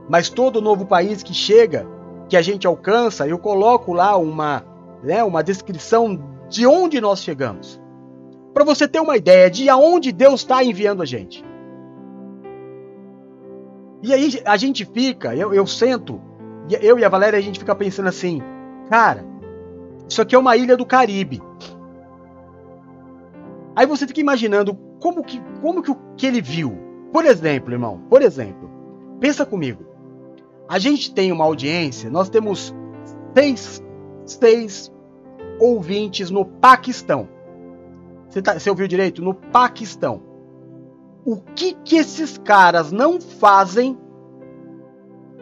[0.09, 1.87] mas todo novo país que chega,
[2.29, 4.65] que a gente alcança, eu coloco lá uma,
[5.03, 6.19] né, uma descrição
[6.49, 7.81] de onde nós chegamos.
[8.55, 11.45] Para você ter uma ideia de aonde Deus está enviando a gente.
[14.03, 16.21] E aí a gente fica, eu, eu sento,
[16.81, 18.41] eu e a Valéria, a gente fica pensando assim,
[18.89, 19.25] cara,
[20.09, 21.43] isso aqui é uma ilha do Caribe.
[23.75, 26.79] Aí você fica imaginando como que, como que que ele viu,
[27.13, 28.71] por exemplo, irmão, por exemplo,
[29.21, 29.85] pensa comigo.
[30.69, 32.75] A gente tem uma audiência, nós temos
[33.35, 33.83] seis,
[34.25, 34.93] seis
[35.61, 37.29] ouvintes no Paquistão.
[38.29, 39.23] Você, tá, você ouviu direito?
[39.23, 40.23] No Paquistão.
[41.25, 43.99] O que que esses caras não fazem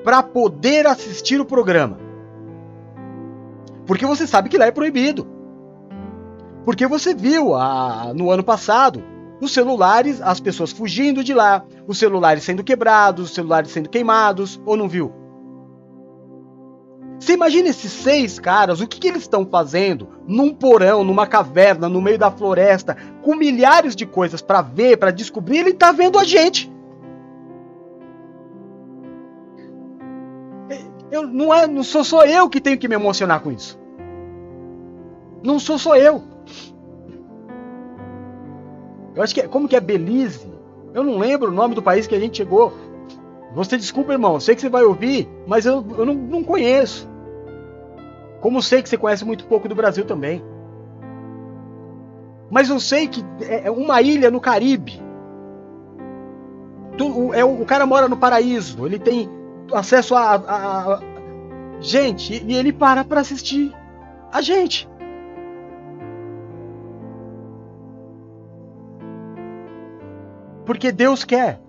[0.03, 2.04] para poder assistir o programa?
[3.87, 5.27] Porque você sabe que lá é proibido.
[6.65, 9.03] Porque você viu a, no ano passado
[9.41, 14.61] os celulares, as pessoas fugindo de lá, os celulares sendo quebrados, os celulares sendo queimados,
[14.65, 15.13] ou não viu?
[17.19, 21.89] Você imagina esses seis caras, o que, que eles estão fazendo num porão, numa caverna,
[21.89, 26.19] no meio da floresta, com milhares de coisas para ver, para descobrir, ele tá vendo
[26.19, 26.74] a gente.
[31.15, 33.79] Eu, não, é, não sou só eu que tenho que me emocionar com isso.
[35.45, 36.25] Não sou só eu.
[39.15, 40.53] Eu acho que é, como que é Belize?
[40.93, 42.73] Eu não lembro o nome do país que a gente chegou.
[43.55, 47.09] Você desculpa, irmão, sei que você vai ouvir, mas eu, eu não, não conheço.
[48.41, 50.45] Como sei que você conhece muito pouco do Brasil também.
[52.51, 55.01] Mas eu sei que é, é uma ilha no Caribe.
[56.99, 61.01] Tu, o, é, o cara mora no paraíso, ele tem acesso a, a, a
[61.81, 63.75] gente e ele para para assistir
[64.33, 64.89] a gente.
[70.65, 71.61] Porque Deus quer.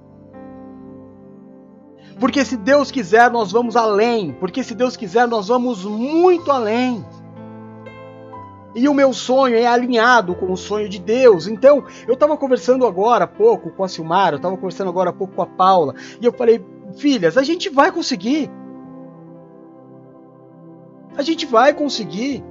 [2.20, 4.32] Porque se Deus quiser, nós vamos além.
[4.32, 7.06] Porque se Deus quiser, nós vamos muito além.
[8.74, 11.48] E o meu sonho é alinhado com o sonho de Deus.
[11.48, 15.14] Então, eu estava conversando agora há pouco com a Silmara, eu estava conversando agora há
[15.14, 16.62] pouco com a Paula, e eu falei,
[16.96, 18.50] filhas, a gente vai conseguir.
[21.18, 22.44] A gente vai conseguir.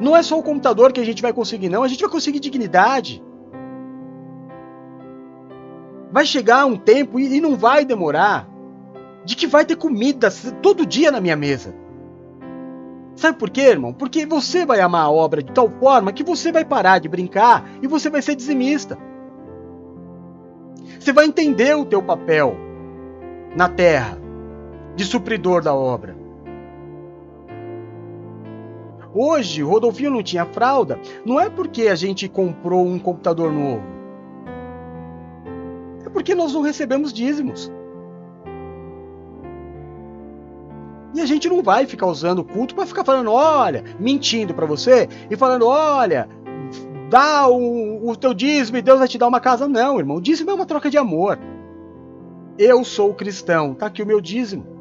[0.00, 1.82] Não é só o computador que a gente vai conseguir, não.
[1.82, 3.22] A gente vai conseguir dignidade.
[6.10, 8.48] Vai chegar um tempo e não vai demorar
[9.24, 10.30] de que vai ter comida
[10.62, 11.74] todo dia na minha mesa.
[13.14, 13.92] Sabe por quê, irmão?
[13.92, 17.68] Porque você vai amar a obra de tal forma que você vai parar de brincar
[17.82, 18.96] e você vai ser dizimista.
[20.98, 22.56] Você vai entender o teu papel
[23.56, 24.18] na terra
[24.96, 26.16] de supridor da obra.
[29.14, 33.82] Hoje, Rodolfinho não tinha fralda, não é porque a gente comprou um computador novo.
[36.04, 37.72] É porque nós não recebemos dízimos.
[41.14, 44.66] E a gente não vai ficar usando o culto para ficar falando, olha, mentindo para
[44.66, 46.28] você e falando, olha,
[47.08, 49.66] dá o, o teu dízimo e Deus vai te dar uma casa.
[49.66, 51.38] Não, irmão, o dízimo é uma troca de amor.
[52.58, 54.78] Eu sou cristão, tá aqui o meu dízimo.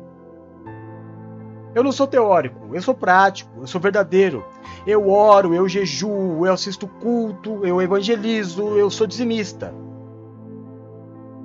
[1.76, 4.44] Eu não sou teórico, eu sou prático, eu sou verdadeiro.
[4.86, 9.74] Eu oro, eu jejuo, eu assisto culto, eu evangelizo, eu sou dizimista.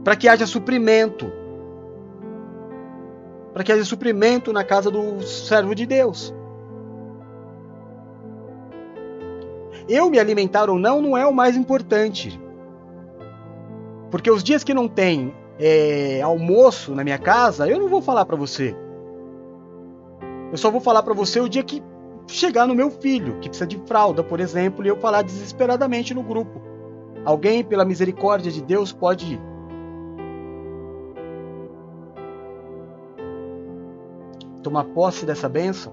[0.03, 1.31] Para que haja suprimento.
[3.53, 6.35] Para que haja suprimento na casa do servo de Deus.
[9.93, 12.41] Eu me alimentar ou não não é o mais importante.
[14.11, 18.25] Porque os dias que não tem é, almoço na minha casa, eu não vou falar
[18.25, 18.75] para você.
[20.51, 21.83] Eu só vou falar para você o dia que
[22.27, 26.23] chegar no meu filho, que precisa de fralda, por exemplo, e eu falar desesperadamente no
[26.23, 26.63] grupo.
[27.23, 29.39] Alguém, pela misericórdia de Deus, pode
[34.63, 35.93] tomar posse dessa bênção?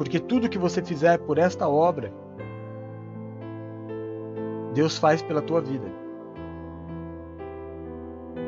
[0.00, 2.10] Porque tudo que você fizer por esta obra,
[4.72, 5.86] Deus faz pela tua vida.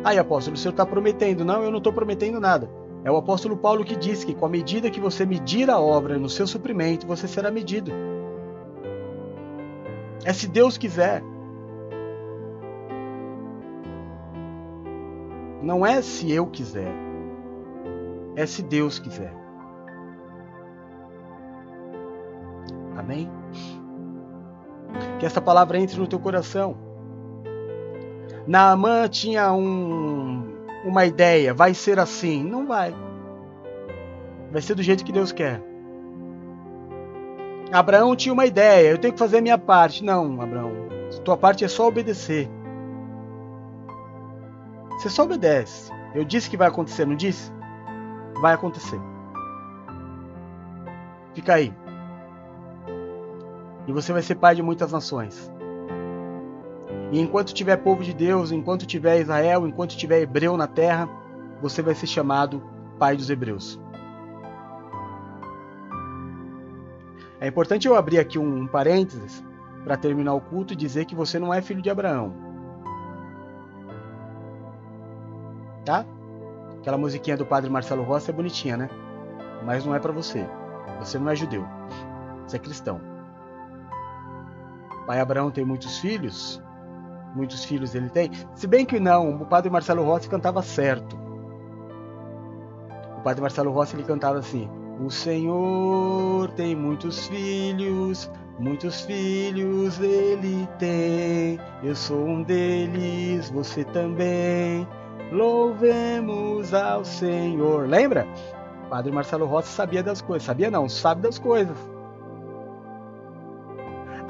[0.02, 1.44] Aí, apóstolo, o senhor está prometendo?
[1.44, 2.70] Não, eu não estou prometendo nada.
[3.04, 6.18] É o apóstolo Paulo que diz que com a medida que você medir a obra
[6.18, 7.92] no seu suprimento, você será medido.
[10.24, 11.22] É se Deus quiser.
[15.60, 16.94] Não é se eu quiser.
[18.36, 19.41] É se Deus quiser.
[23.02, 23.30] Amém?
[25.18, 26.76] Que essa palavra entre no teu coração.
[28.46, 30.42] Naamã tinha um,
[30.84, 32.42] uma ideia, vai ser assim.
[32.42, 32.94] Não vai.
[34.50, 35.62] Vai ser do jeito que Deus quer.
[37.72, 40.04] Abraão tinha uma ideia, eu tenho que fazer a minha parte.
[40.04, 40.72] Não, Abraão.
[41.24, 42.48] Tua parte é só obedecer.
[44.90, 45.90] Você só obedece.
[46.14, 47.50] Eu disse que vai acontecer, não disse?
[48.40, 49.00] Vai acontecer.
[51.34, 51.72] Fica aí.
[53.92, 55.52] E você vai ser pai de muitas nações.
[57.12, 61.06] E enquanto tiver povo de Deus, enquanto tiver Israel, enquanto tiver hebreu na terra,
[61.60, 62.62] você vai ser chamado
[62.98, 63.78] pai dos hebreus.
[67.38, 69.44] É importante eu abrir aqui um parênteses
[69.84, 72.32] para terminar o culto e dizer que você não é filho de Abraão.
[75.84, 76.06] Tá?
[76.78, 78.88] Aquela musiquinha do padre Marcelo Rossi é bonitinha, né?
[79.66, 80.48] Mas não é para você.
[80.98, 81.66] Você não é judeu.
[82.46, 83.11] Você é cristão.
[85.06, 86.62] Pai Abraão tem muitos filhos,
[87.34, 88.30] muitos filhos ele tem.
[88.54, 91.16] Se bem que não, o padre Marcelo Rossi cantava certo.
[93.18, 94.68] O padre Marcelo Rossi ele cantava assim:
[95.04, 101.58] O Senhor tem muitos filhos, muitos filhos ele tem.
[101.82, 104.86] Eu sou um deles, você também.
[105.32, 107.88] Louvemos ao Senhor.
[107.88, 108.26] Lembra?
[108.84, 110.44] O padre Marcelo Rossi sabia das coisas.
[110.44, 111.91] Sabia não, sabe das coisas.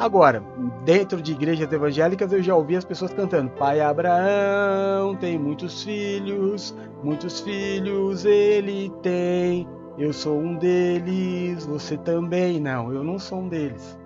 [0.02, 0.42] Agora,
[0.84, 6.76] dentro de igrejas evangélicas eu já ouvi as pessoas cantando: Pai Abraão tem muitos filhos,
[7.04, 9.64] muitos filhos ele tem.
[9.96, 12.58] Eu sou um deles, você também.
[12.58, 13.96] Não, eu não sou um deles.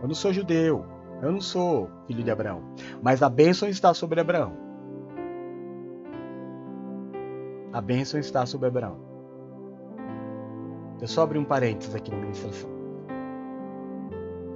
[0.00, 0.86] Eu não sou judeu.
[1.20, 2.62] Eu não sou filho de Abraão.
[3.02, 4.52] Mas a bênção está sobre Abraão.
[7.72, 8.96] A bênção está sobre Abraão.
[11.00, 12.73] Eu só abri um parênteses aqui na ministração.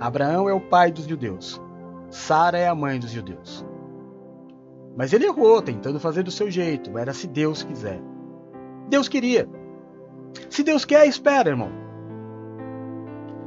[0.01, 1.61] Abraão é o pai dos judeus.
[2.11, 3.65] Sara é a mãe dos judeus.
[4.97, 6.97] Mas ele errou, tentando fazer do seu jeito.
[6.97, 8.01] Era se Deus quiser.
[8.89, 9.49] Deus queria.
[10.49, 11.71] Se Deus quer, espera, irmão.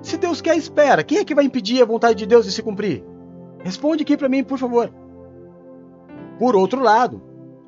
[0.02, 1.04] Se Deus quer, espera.
[1.04, 3.04] Quem é que vai impedir a vontade de Deus de se cumprir?
[3.60, 4.92] Responde aqui para mim, por favor.
[6.40, 7.22] Por outro lado,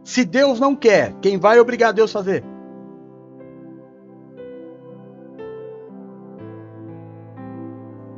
[0.04, 2.44] se Deus não quer, quem vai obrigar Deus a fazer?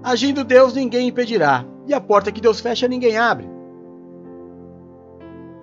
[0.05, 3.49] Agindo Deus, ninguém impedirá, e a porta que Deus fecha, ninguém abre.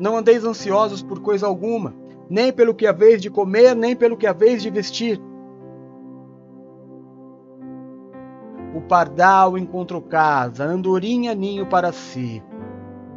[0.01, 1.95] Não andeis ansiosos por coisa alguma,
[2.29, 5.23] nem pelo que haveis de comer, nem pelo que haveis de vestir.
[8.75, 12.43] O pardal encontrou casa, andorinha ninho para si.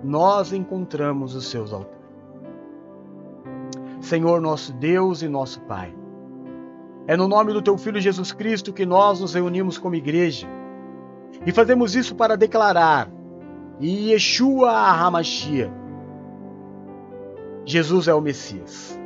[0.04, 1.98] Nós encontramos os seus altares.
[4.00, 5.92] Senhor nosso Deus e nosso Pai.
[7.08, 10.48] É no nome do teu Filho Jesus Cristo que nós nos reunimos como igreja
[11.46, 13.10] e fazemos isso para declarar
[13.82, 15.72] Yeshua HaMashiach.
[17.66, 19.00] Jesus é o Messias,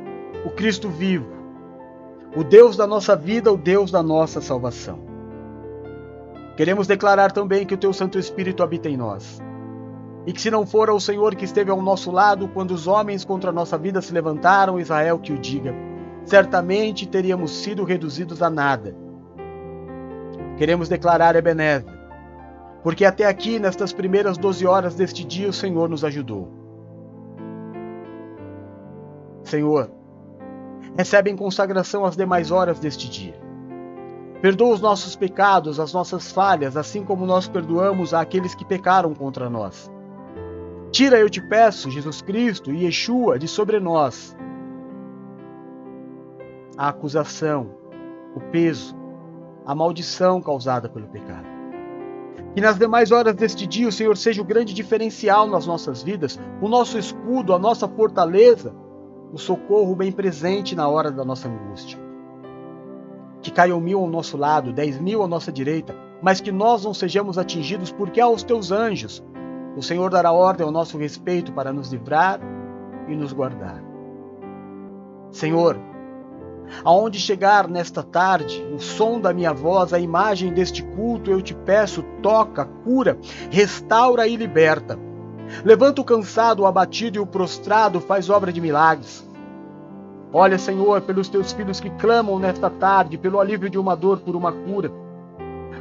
[0.44, 1.30] o Cristo vivo,
[2.36, 5.00] o Deus da nossa vida, o Deus da nossa salvação.
[6.56, 9.40] Queremos declarar também que o teu Santo Espírito habita em nós.
[10.26, 13.24] E que se não for o Senhor que esteve ao nosso lado quando os homens
[13.24, 15.74] contra a nossa vida se levantaram, Israel que o diga,
[16.26, 18.94] certamente teríamos sido reduzidos a nada.
[20.58, 21.99] Queremos declarar Ebenezer,
[22.82, 26.48] porque até aqui, nestas primeiras 12 horas deste dia, o Senhor nos ajudou.
[29.44, 29.90] Senhor,
[30.96, 33.34] recebe em consagração as demais horas deste dia.
[34.40, 39.50] Perdoa os nossos pecados, as nossas falhas, assim como nós perdoamos àqueles que pecaram contra
[39.50, 39.90] nós.
[40.90, 44.36] Tira, eu te peço, Jesus Cristo e Yeshua, de sobre nós
[46.80, 47.74] a acusação,
[48.34, 48.96] o peso,
[49.66, 51.49] a maldição causada pelo pecado.
[52.54, 56.38] Que nas demais horas deste dia o Senhor seja o grande diferencial nas nossas vidas,
[56.60, 58.74] o nosso escudo, a nossa fortaleza,
[59.32, 61.98] o socorro bem presente na hora da nossa angústia.
[63.40, 66.92] Que caiam mil ao nosso lado, dez mil à nossa direita, mas que nós não
[66.92, 69.22] sejamos atingidos, porque aos teus anjos
[69.76, 72.40] o Senhor dará ordem ao nosso respeito para nos livrar
[73.08, 73.82] e nos guardar.
[75.30, 75.78] Senhor,
[76.84, 81.54] aonde chegar nesta tarde, o som da minha voz, a imagem deste culto, eu te
[81.54, 83.18] peço, toca, cura,
[83.50, 84.98] restaura e liberta.
[85.64, 89.28] Levanta o cansado, o abatido e o prostrado, faz obra de milagres.
[90.32, 94.36] Olha, Senhor, pelos teus filhos que clamam nesta tarde, pelo alívio de uma dor por
[94.36, 94.92] uma cura.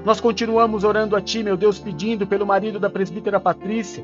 [0.03, 4.03] Nós continuamos orando a Ti, meu Deus, pedindo pelo marido da presbítera Patrícia.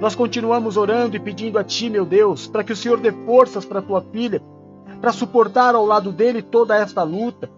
[0.00, 3.64] Nós continuamos orando e pedindo a Ti, meu Deus, para que o Senhor dê forças
[3.64, 4.42] para tua filha,
[5.00, 7.50] para suportar ao lado dele toda esta luta.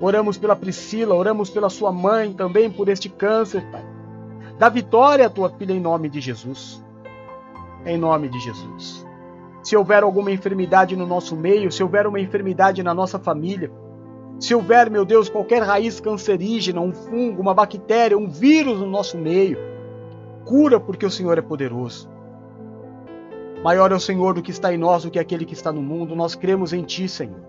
[0.00, 3.84] Oramos pela Priscila, oramos pela sua mãe também por este câncer, Pai.
[4.58, 6.82] Dá vitória à tua filha em nome de Jesus.
[7.84, 9.06] Em nome de Jesus.
[9.62, 13.70] Se houver alguma enfermidade no nosso meio, se houver uma enfermidade na nossa família,
[14.38, 19.16] se houver, meu Deus, qualquer raiz cancerígena, um fungo, uma bactéria, um vírus no nosso
[19.16, 19.58] meio,
[20.44, 22.08] cura porque o Senhor é poderoso.
[23.62, 25.82] Maior é o Senhor do que está em nós do que aquele que está no
[25.82, 26.14] mundo.
[26.14, 27.40] Nós cremos em Ti, Senhor.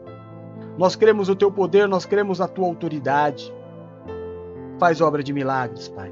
[0.78, 3.54] Nós cremos no Teu poder, nós cremos na Tua autoridade.
[4.80, 6.12] Faz obra de milagres, Pai.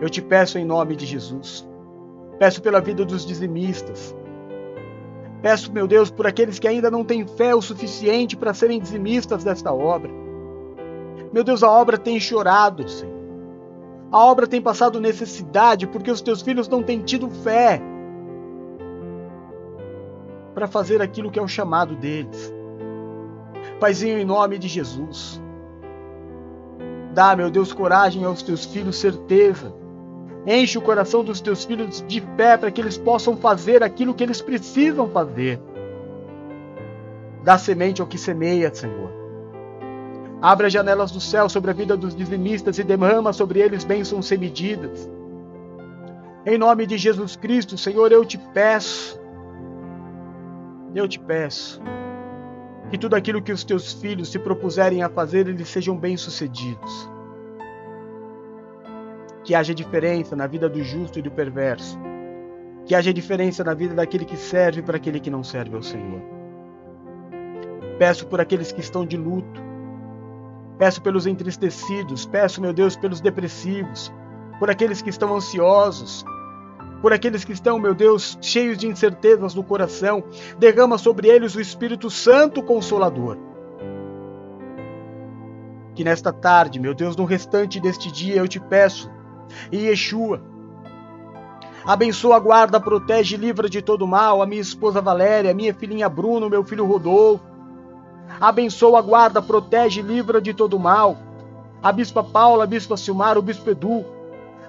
[0.00, 1.66] Eu te peço em nome de Jesus.
[2.38, 4.16] Peço pela vida dos dizimistas.
[5.40, 9.44] Peço, meu Deus, por aqueles que ainda não têm fé o suficiente para serem dizimistas
[9.44, 10.10] desta obra.
[11.32, 13.12] Meu Deus, a obra tem chorado, Senhor.
[14.10, 17.80] A obra tem passado necessidade porque os teus filhos não têm tido fé
[20.54, 22.52] para fazer aquilo que é o chamado deles.
[23.80, 25.40] Paizinho, em nome de Jesus,
[27.12, 29.74] dá, meu Deus, coragem aos teus filhos, certeza.
[30.46, 34.22] Enche o coração dos teus filhos de fé para que eles possam fazer aquilo que
[34.22, 35.60] eles precisam fazer.
[37.44, 39.10] Dá semente ao que semeia, Senhor.
[40.40, 44.26] Abre as janelas do céu sobre a vida dos dizimistas e derrama sobre eles bênçãos
[44.26, 45.08] sem medidas.
[46.44, 49.21] Em nome de Jesus Cristo, Senhor, eu te peço
[50.94, 51.80] eu te peço
[52.90, 57.10] que tudo aquilo que os teus filhos se propuserem a fazer, eles sejam bem-sucedidos.
[59.44, 61.98] Que haja diferença na vida do justo e do perverso.
[62.84, 66.20] Que haja diferença na vida daquele que serve para aquele que não serve ao Senhor.
[67.98, 69.62] Peço por aqueles que estão de luto.
[70.78, 72.26] Peço pelos entristecidos.
[72.26, 74.12] Peço, meu Deus, pelos depressivos.
[74.58, 76.26] Por aqueles que estão ansiosos
[77.02, 80.22] por aqueles que estão, meu Deus, cheios de incertezas no coração.
[80.56, 83.36] Derrama sobre eles o Espírito Santo Consolador.
[85.96, 89.10] Que nesta tarde, meu Deus, no restante deste dia, eu te peço,
[89.70, 90.40] e Yeshua,
[91.84, 96.48] abençoa, guarda, protege livra de todo mal a minha esposa Valéria, a minha filhinha Bruno,
[96.48, 97.44] meu filho Rodolfo.
[98.40, 101.18] Abençoa, guarda, protege livra de todo mal
[101.82, 104.04] a Bispa Paula, a Bispa Silmar, o Bispo Edu,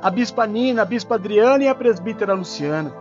[0.04, 2.93] a bispa Nina, a bispa Adriana e a presbítera Luciana.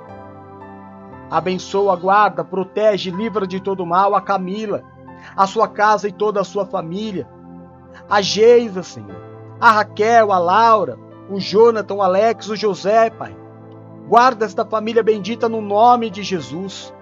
[1.29, 4.85] Abençoa, guarda, protege, livra de todo mal a Camila,
[5.37, 7.29] a sua casa e toda a sua família.
[8.09, 9.21] A Geisa, Senhor.
[9.61, 10.97] A Raquel, a Laura,
[11.29, 13.37] o Jonathan, o Alex, o José, Pai.
[14.07, 16.95] Guarda esta família bendita no nome de Jesus.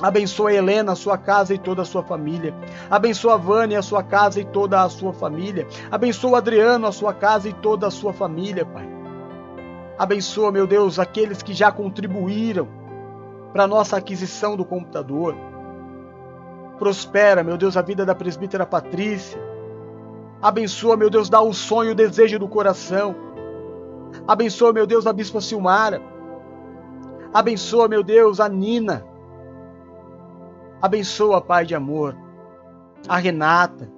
[0.00, 2.54] Abençoa a Helena, a sua casa e toda a sua família.
[2.88, 5.66] Abençoa a Vânia, a sua casa e toda a sua família.
[5.90, 8.95] Abençoa Adriano, a sua casa e toda a sua família, Pai.
[9.98, 12.68] Abençoa, meu Deus, aqueles que já contribuíram
[13.52, 15.34] para a nossa aquisição do computador.
[16.78, 19.40] Prospera, meu Deus, a vida da presbítera Patrícia.
[20.42, 23.16] Abençoa, meu Deus, dá o sonho e o desejo do coração.
[24.28, 26.02] Abençoa, meu Deus, a bispa Silmara.
[27.32, 29.02] Abençoa, meu Deus, a Nina.
[30.82, 32.14] Abençoa, Pai de amor,
[33.08, 33.90] a Renata.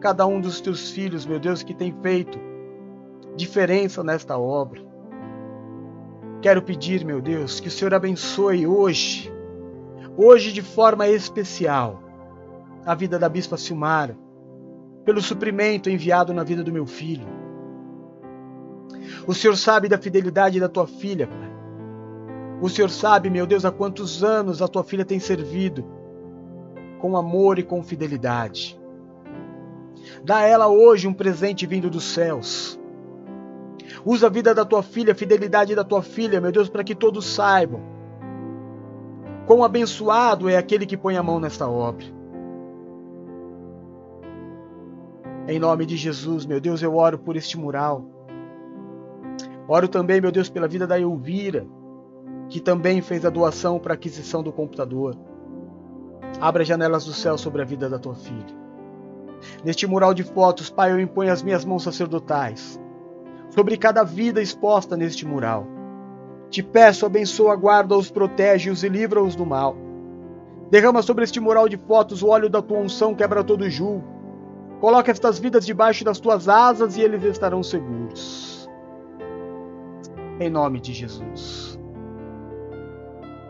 [0.00, 2.45] Cada um dos teus filhos, meu Deus, que tem feito
[3.36, 4.80] diferença nesta obra.
[6.40, 9.32] Quero pedir, meu Deus, que o Senhor abençoe hoje,
[10.16, 12.02] hoje de forma especial,
[12.84, 14.16] a vida da Bispa Silmara,
[15.04, 17.26] pelo suprimento enviado na vida do meu filho.
[19.26, 21.56] O Senhor sabe da fidelidade da tua filha, Pai.
[22.60, 25.84] O Senhor sabe, meu Deus, há quantos anos a tua filha tem servido
[26.98, 28.80] com amor e com fidelidade.
[30.24, 32.78] Dá a ela hoje um presente vindo dos céus.
[34.06, 36.94] Usa a vida da tua filha, a fidelidade da tua filha, meu Deus, para que
[36.94, 37.80] todos saibam
[39.46, 42.06] quão abençoado é aquele que põe a mão nesta obra.
[45.48, 48.04] Em nome de Jesus, meu Deus, eu oro por este mural.
[49.68, 51.66] Oro também, meu Deus, pela vida da Elvira,
[52.48, 55.16] que também fez a doação para a aquisição do computador.
[56.40, 58.66] Abra as janelas do céu sobre a vida da tua filha.
[59.64, 62.80] Neste mural de fotos, Pai, eu imponho as minhas mãos sacerdotais
[63.56, 65.66] sobre cada vida exposta neste mural.
[66.50, 69.74] Te peço, abençoa, guarda-os, protege-os e livra-os do mal.
[70.70, 74.04] Derrama sobre este mural de fotos o óleo da tua unção, quebra todo julgo.
[74.80, 78.68] Coloca estas vidas debaixo das tuas asas e eles estarão seguros.
[80.38, 81.80] Em nome de Jesus.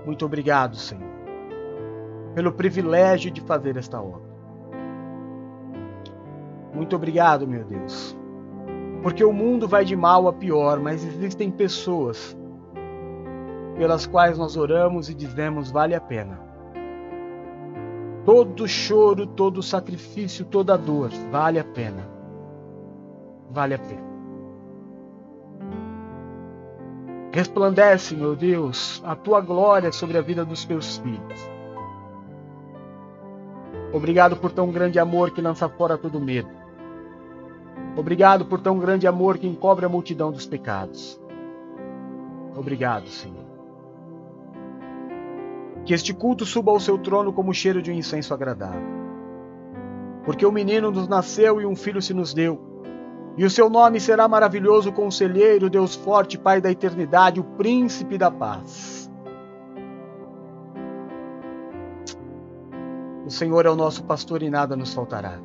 [0.04, 1.02] Muito obrigado, Senhor,
[2.32, 4.36] pelo privilégio de fazer esta obra.
[6.72, 8.15] Muito obrigado, meu Deus.
[9.07, 12.36] Porque o mundo vai de mal a pior, mas existem pessoas
[13.78, 16.40] pelas quais nós oramos e dizemos vale a pena.
[18.24, 22.04] Todo choro, todo sacrifício, toda dor, vale a pena.
[23.48, 24.02] Vale a pena.
[27.32, 31.50] Resplandece, meu Deus, a tua glória sobre a vida dos teus filhos.
[33.92, 36.65] Obrigado por tão grande amor que lança fora todo medo.
[37.97, 41.20] Obrigado por tão grande amor que encobre a multidão dos pecados.
[42.55, 43.47] Obrigado, Senhor.
[45.84, 48.97] Que este culto suba ao seu trono como cheiro de um incenso agradável.
[50.24, 52.76] Porque o menino nos nasceu e um filho se nos deu
[53.36, 58.30] e o seu nome será maravilhoso conselheiro, Deus forte, Pai da eternidade, o príncipe da
[58.30, 59.11] paz.
[63.26, 65.38] O Senhor é o nosso pastor e nada nos faltará.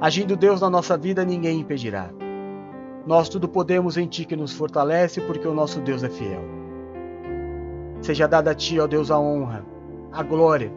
[0.00, 2.10] Agindo Deus na nossa vida, ninguém impedirá.
[3.04, 6.42] Nós tudo podemos em Ti que nos fortalece, porque o nosso Deus é fiel.
[8.00, 9.64] Seja dada a Ti, ó Deus, a honra,
[10.12, 10.72] a glória,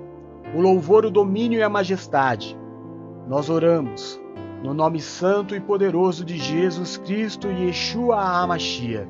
[0.55, 2.57] o louvor, o domínio e a majestade.
[3.27, 4.19] Nós oramos
[4.63, 9.07] no nome santo e poderoso de Jesus Cristo, Yeshua HaMashiach.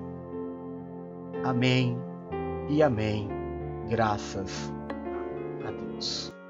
[1.44, 1.98] Amém
[2.70, 3.30] e amém.
[3.90, 4.74] Graças
[5.66, 6.41] a Deus.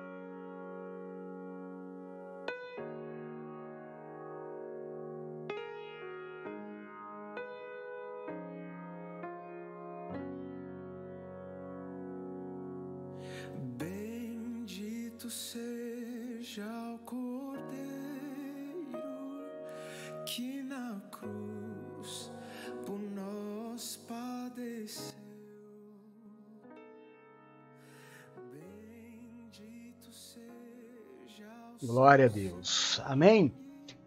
[32.11, 33.01] Glória a Deus.
[33.05, 33.53] Amém.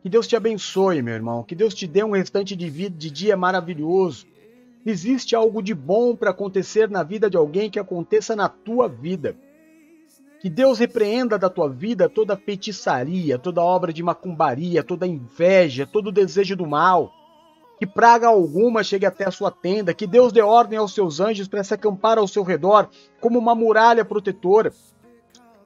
[0.02, 1.42] Que Deus te abençoe, meu irmão.
[1.42, 4.26] Que Deus te dê um restante de vida, de dia maravilhoso.
[4.84, 9.34] Existe algo de bom para acontecer na vida de alguém que aconteça na tua vida.
[10.38, 16.12] Que Deus repreenda da tua vida toda feitiçaria, toda obra de macumbaria, toda inveja, todo
[16.12, 17.10] desejo do mal.
[17.78, 19.94] Que praga alguma chegue até a sua tenda.
[19.94, 23.54] Que Deus dê ordem aos seus anjos para se acampar ao seu redor como uma
[23.54, 24.74] muralha protetora.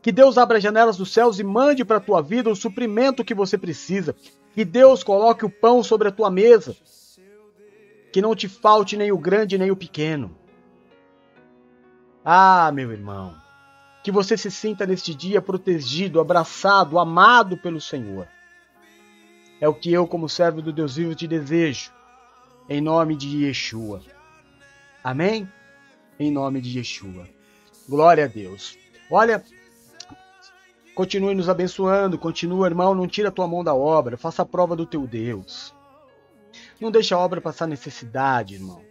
[0.09, 3.23] Que Deus abra as janelas dos céus e mande para a tua vida o suprimento
[3.23, 4.17] que você precisa.
[4.55, 6.75] Que Deus coloque o pão sobre a tua mesa.
[8.11, 10.35] Que não te falte nem o grande nem o pequeno.
[12.25, 13.35] Ah, meu irmão.
[14.03, 18.27] Que você se sinta neste dia protegido, abraçado, amado pelo Senhor.
[19.61, 21.93] É o que eu, como servo do Deus vivo, te desejo.
[22.67, 24.01] Em nome de Yeshua.
[25.05, 25.47] Amém?
[26.19, 27.29] Em nome de Yeshua.
[27.87, 28.79] Glória a Deus.
[29.11, 29.45] Olha,
[30.99, 34.75] continue nos abençoando, continua, irmão, não tira a tua mão da obra, faça a prova
[34.75, 35.73] do teu Deus.
[36.81, 38.83] Não deixe a obra passar necessidade, irmão.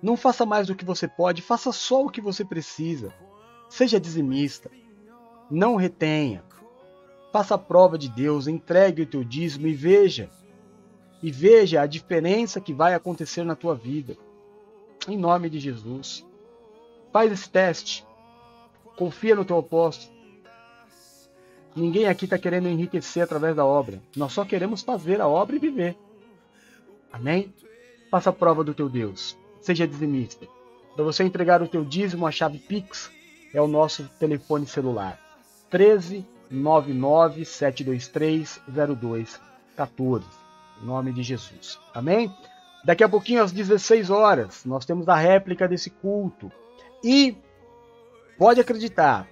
[0.00, 3.12] Não faça mais do que você pode, faça só o que você precisa.
[3.68, 4.70] Seja dizimista.
[5.50, 6.42] Não retenha.
[7.30, 10.30] Faça a prova de Deus, entregue o teu dízimo e veja.
[11.22, 14.16] E veja a diferença que vai acontecer na tua vida.
[15.06, 16.26] Em nome de Jesus.
[17.12, 18.06] Faz esse teste.
[18.96, 20.15] Confia no teu apóstolo.
[21.76, 24.00] Ninguém aqui está querendo enriquecer através da obra.
[24.16, 25.94] Nós só queremos fazer a obra e viver.
[27.12, 27.52] Amém?
[28.10, 29.36] Faça a prova do teu Deus.
[29.60, 30.46] Seja dizimista.
[30.94, 33.10] Para você entregar o teu dízimo, a chave Pix
[33.52, 35.20] é o nosso telefone celular.
[35.68, 40.26] 13 99 723 0214.
[40.82, 41.78] Em nome de Jesus.
[41.92, 42.34] Amém?
[42.84, 46.50] Daqui a pouquinho, às 16 horas, nós temos a réplica desse culto.
[47.04, 47.36] E
[48.38, 49.28] pode acreditar,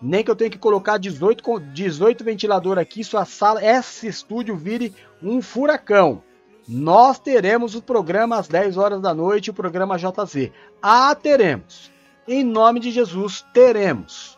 [0.00, 4.94] Nem que eu tenha que colocar 18, 18 ventilador aqui, sua sala, esse estúdio vire
[5.22, 6.22] um furacão.
[6.68, 10.50] Nós teremos o programa às 10 horas da noite, o programa JZ.
[10.82, 11.90] Ah, teremos.
[12.28, 14.36] Em nome de Jesus, teremos.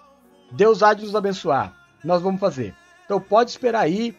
[0.53, 1.75] Deus há de nos abençoar.
[2.05, 2.75] Nós vamos fazer.
[3.05, 4.15] Então pode esperar aí.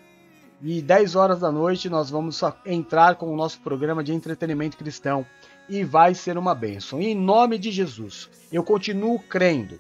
[0.61, 5.25] E 10 horas da noite nós vamos entrar com o nosso programa de entretenimento cristão.
[5.69, 6.99] E vai ser uma bênção.
[6.99, 9.79] Em nome de Jesus, eu continuo crendo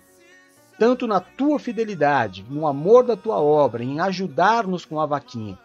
[0.79, 5.59] tanto na tua fidelidade, no amor da tua obra, em ajudar-nos com a vaquinha.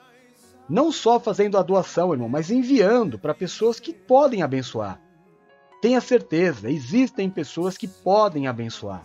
[0.69, 5.01] Não só fazendo a doação, irmão, mas enviando para pessoas que podem abençoar.
[5.81, 9.05] Tenha certeza, existem pessoas que podem abençoar.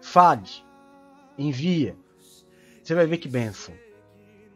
[0.00, 0.48] Fale,
[1.38, 1.96] envia.
[2.82, 3.74] Você vai ver que bênção.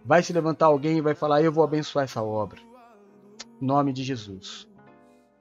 [0.05, 2.59] Vai se levantar alguém e vai falar: Eu vou abençoar essa obra.
[3.61, 4.67] Em nome de Jesus.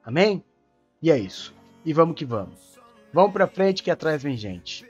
[0.04, 0.44] Amém?
[1.00, 1.54] E é isso.
[1.84, 2.69] E vamos que vamos.
[3.12, 4.86] Vamos para frente que atrás vem gente.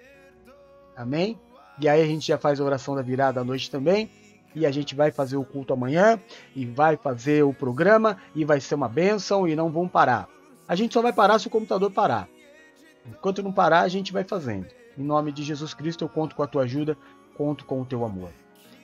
[0.96, 1.38] Amém?
[1.80, 4.10] E aí a gente já faz a oração da virada à noite também.
[4.54, 6.20] E a gente vai fazer o culto amanhã.
[6.54, 8.18] E vai fazer o programa.
[8.34, 9.48] E vai ser uma bênção.
[9.48, 10.28] E não vão parar.
[10.68, 12.28] A gente só vai parar se o computador parar.
[13.06, 14.66] Enquanto não parar, a gente vai fazendo.
[14.98, 16.98] Em nome de Jesus Cristo, eu conto com a tua ajuda.
[17.36, 18.30] Conto com o teu amor.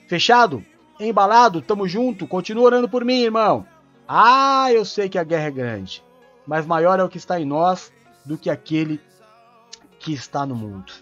[0.07, 0.63] Fechado?
[0.99, 1.61] Embalado?
[1.61, 2.25] Tamo junto?
[2.25, 3.67] Continua orando por mim, irmão.
[4.07, 6.03] Ah, eu sei que a guerra é grande.
[6.47, 7.91] Mas maior é o que está em nós
[8.25, 8.99] do que aquele
[10.07, 10.93] que está no mundo.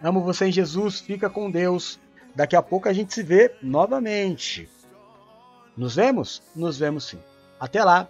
[0.00, 1.98] Amo você em Jesus, fica com Deus.
[2.36, 4.68] Daqui a pouco a gente se vê novamente.
[5.76, 6.40] Nos vemos?
[6.54, 7.18] Nos vemos sim.
[7.58, 8.08] Até lá.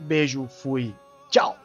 [0.00, 0.92] Beijo, fui.
[1.30, 1.63] Tchau.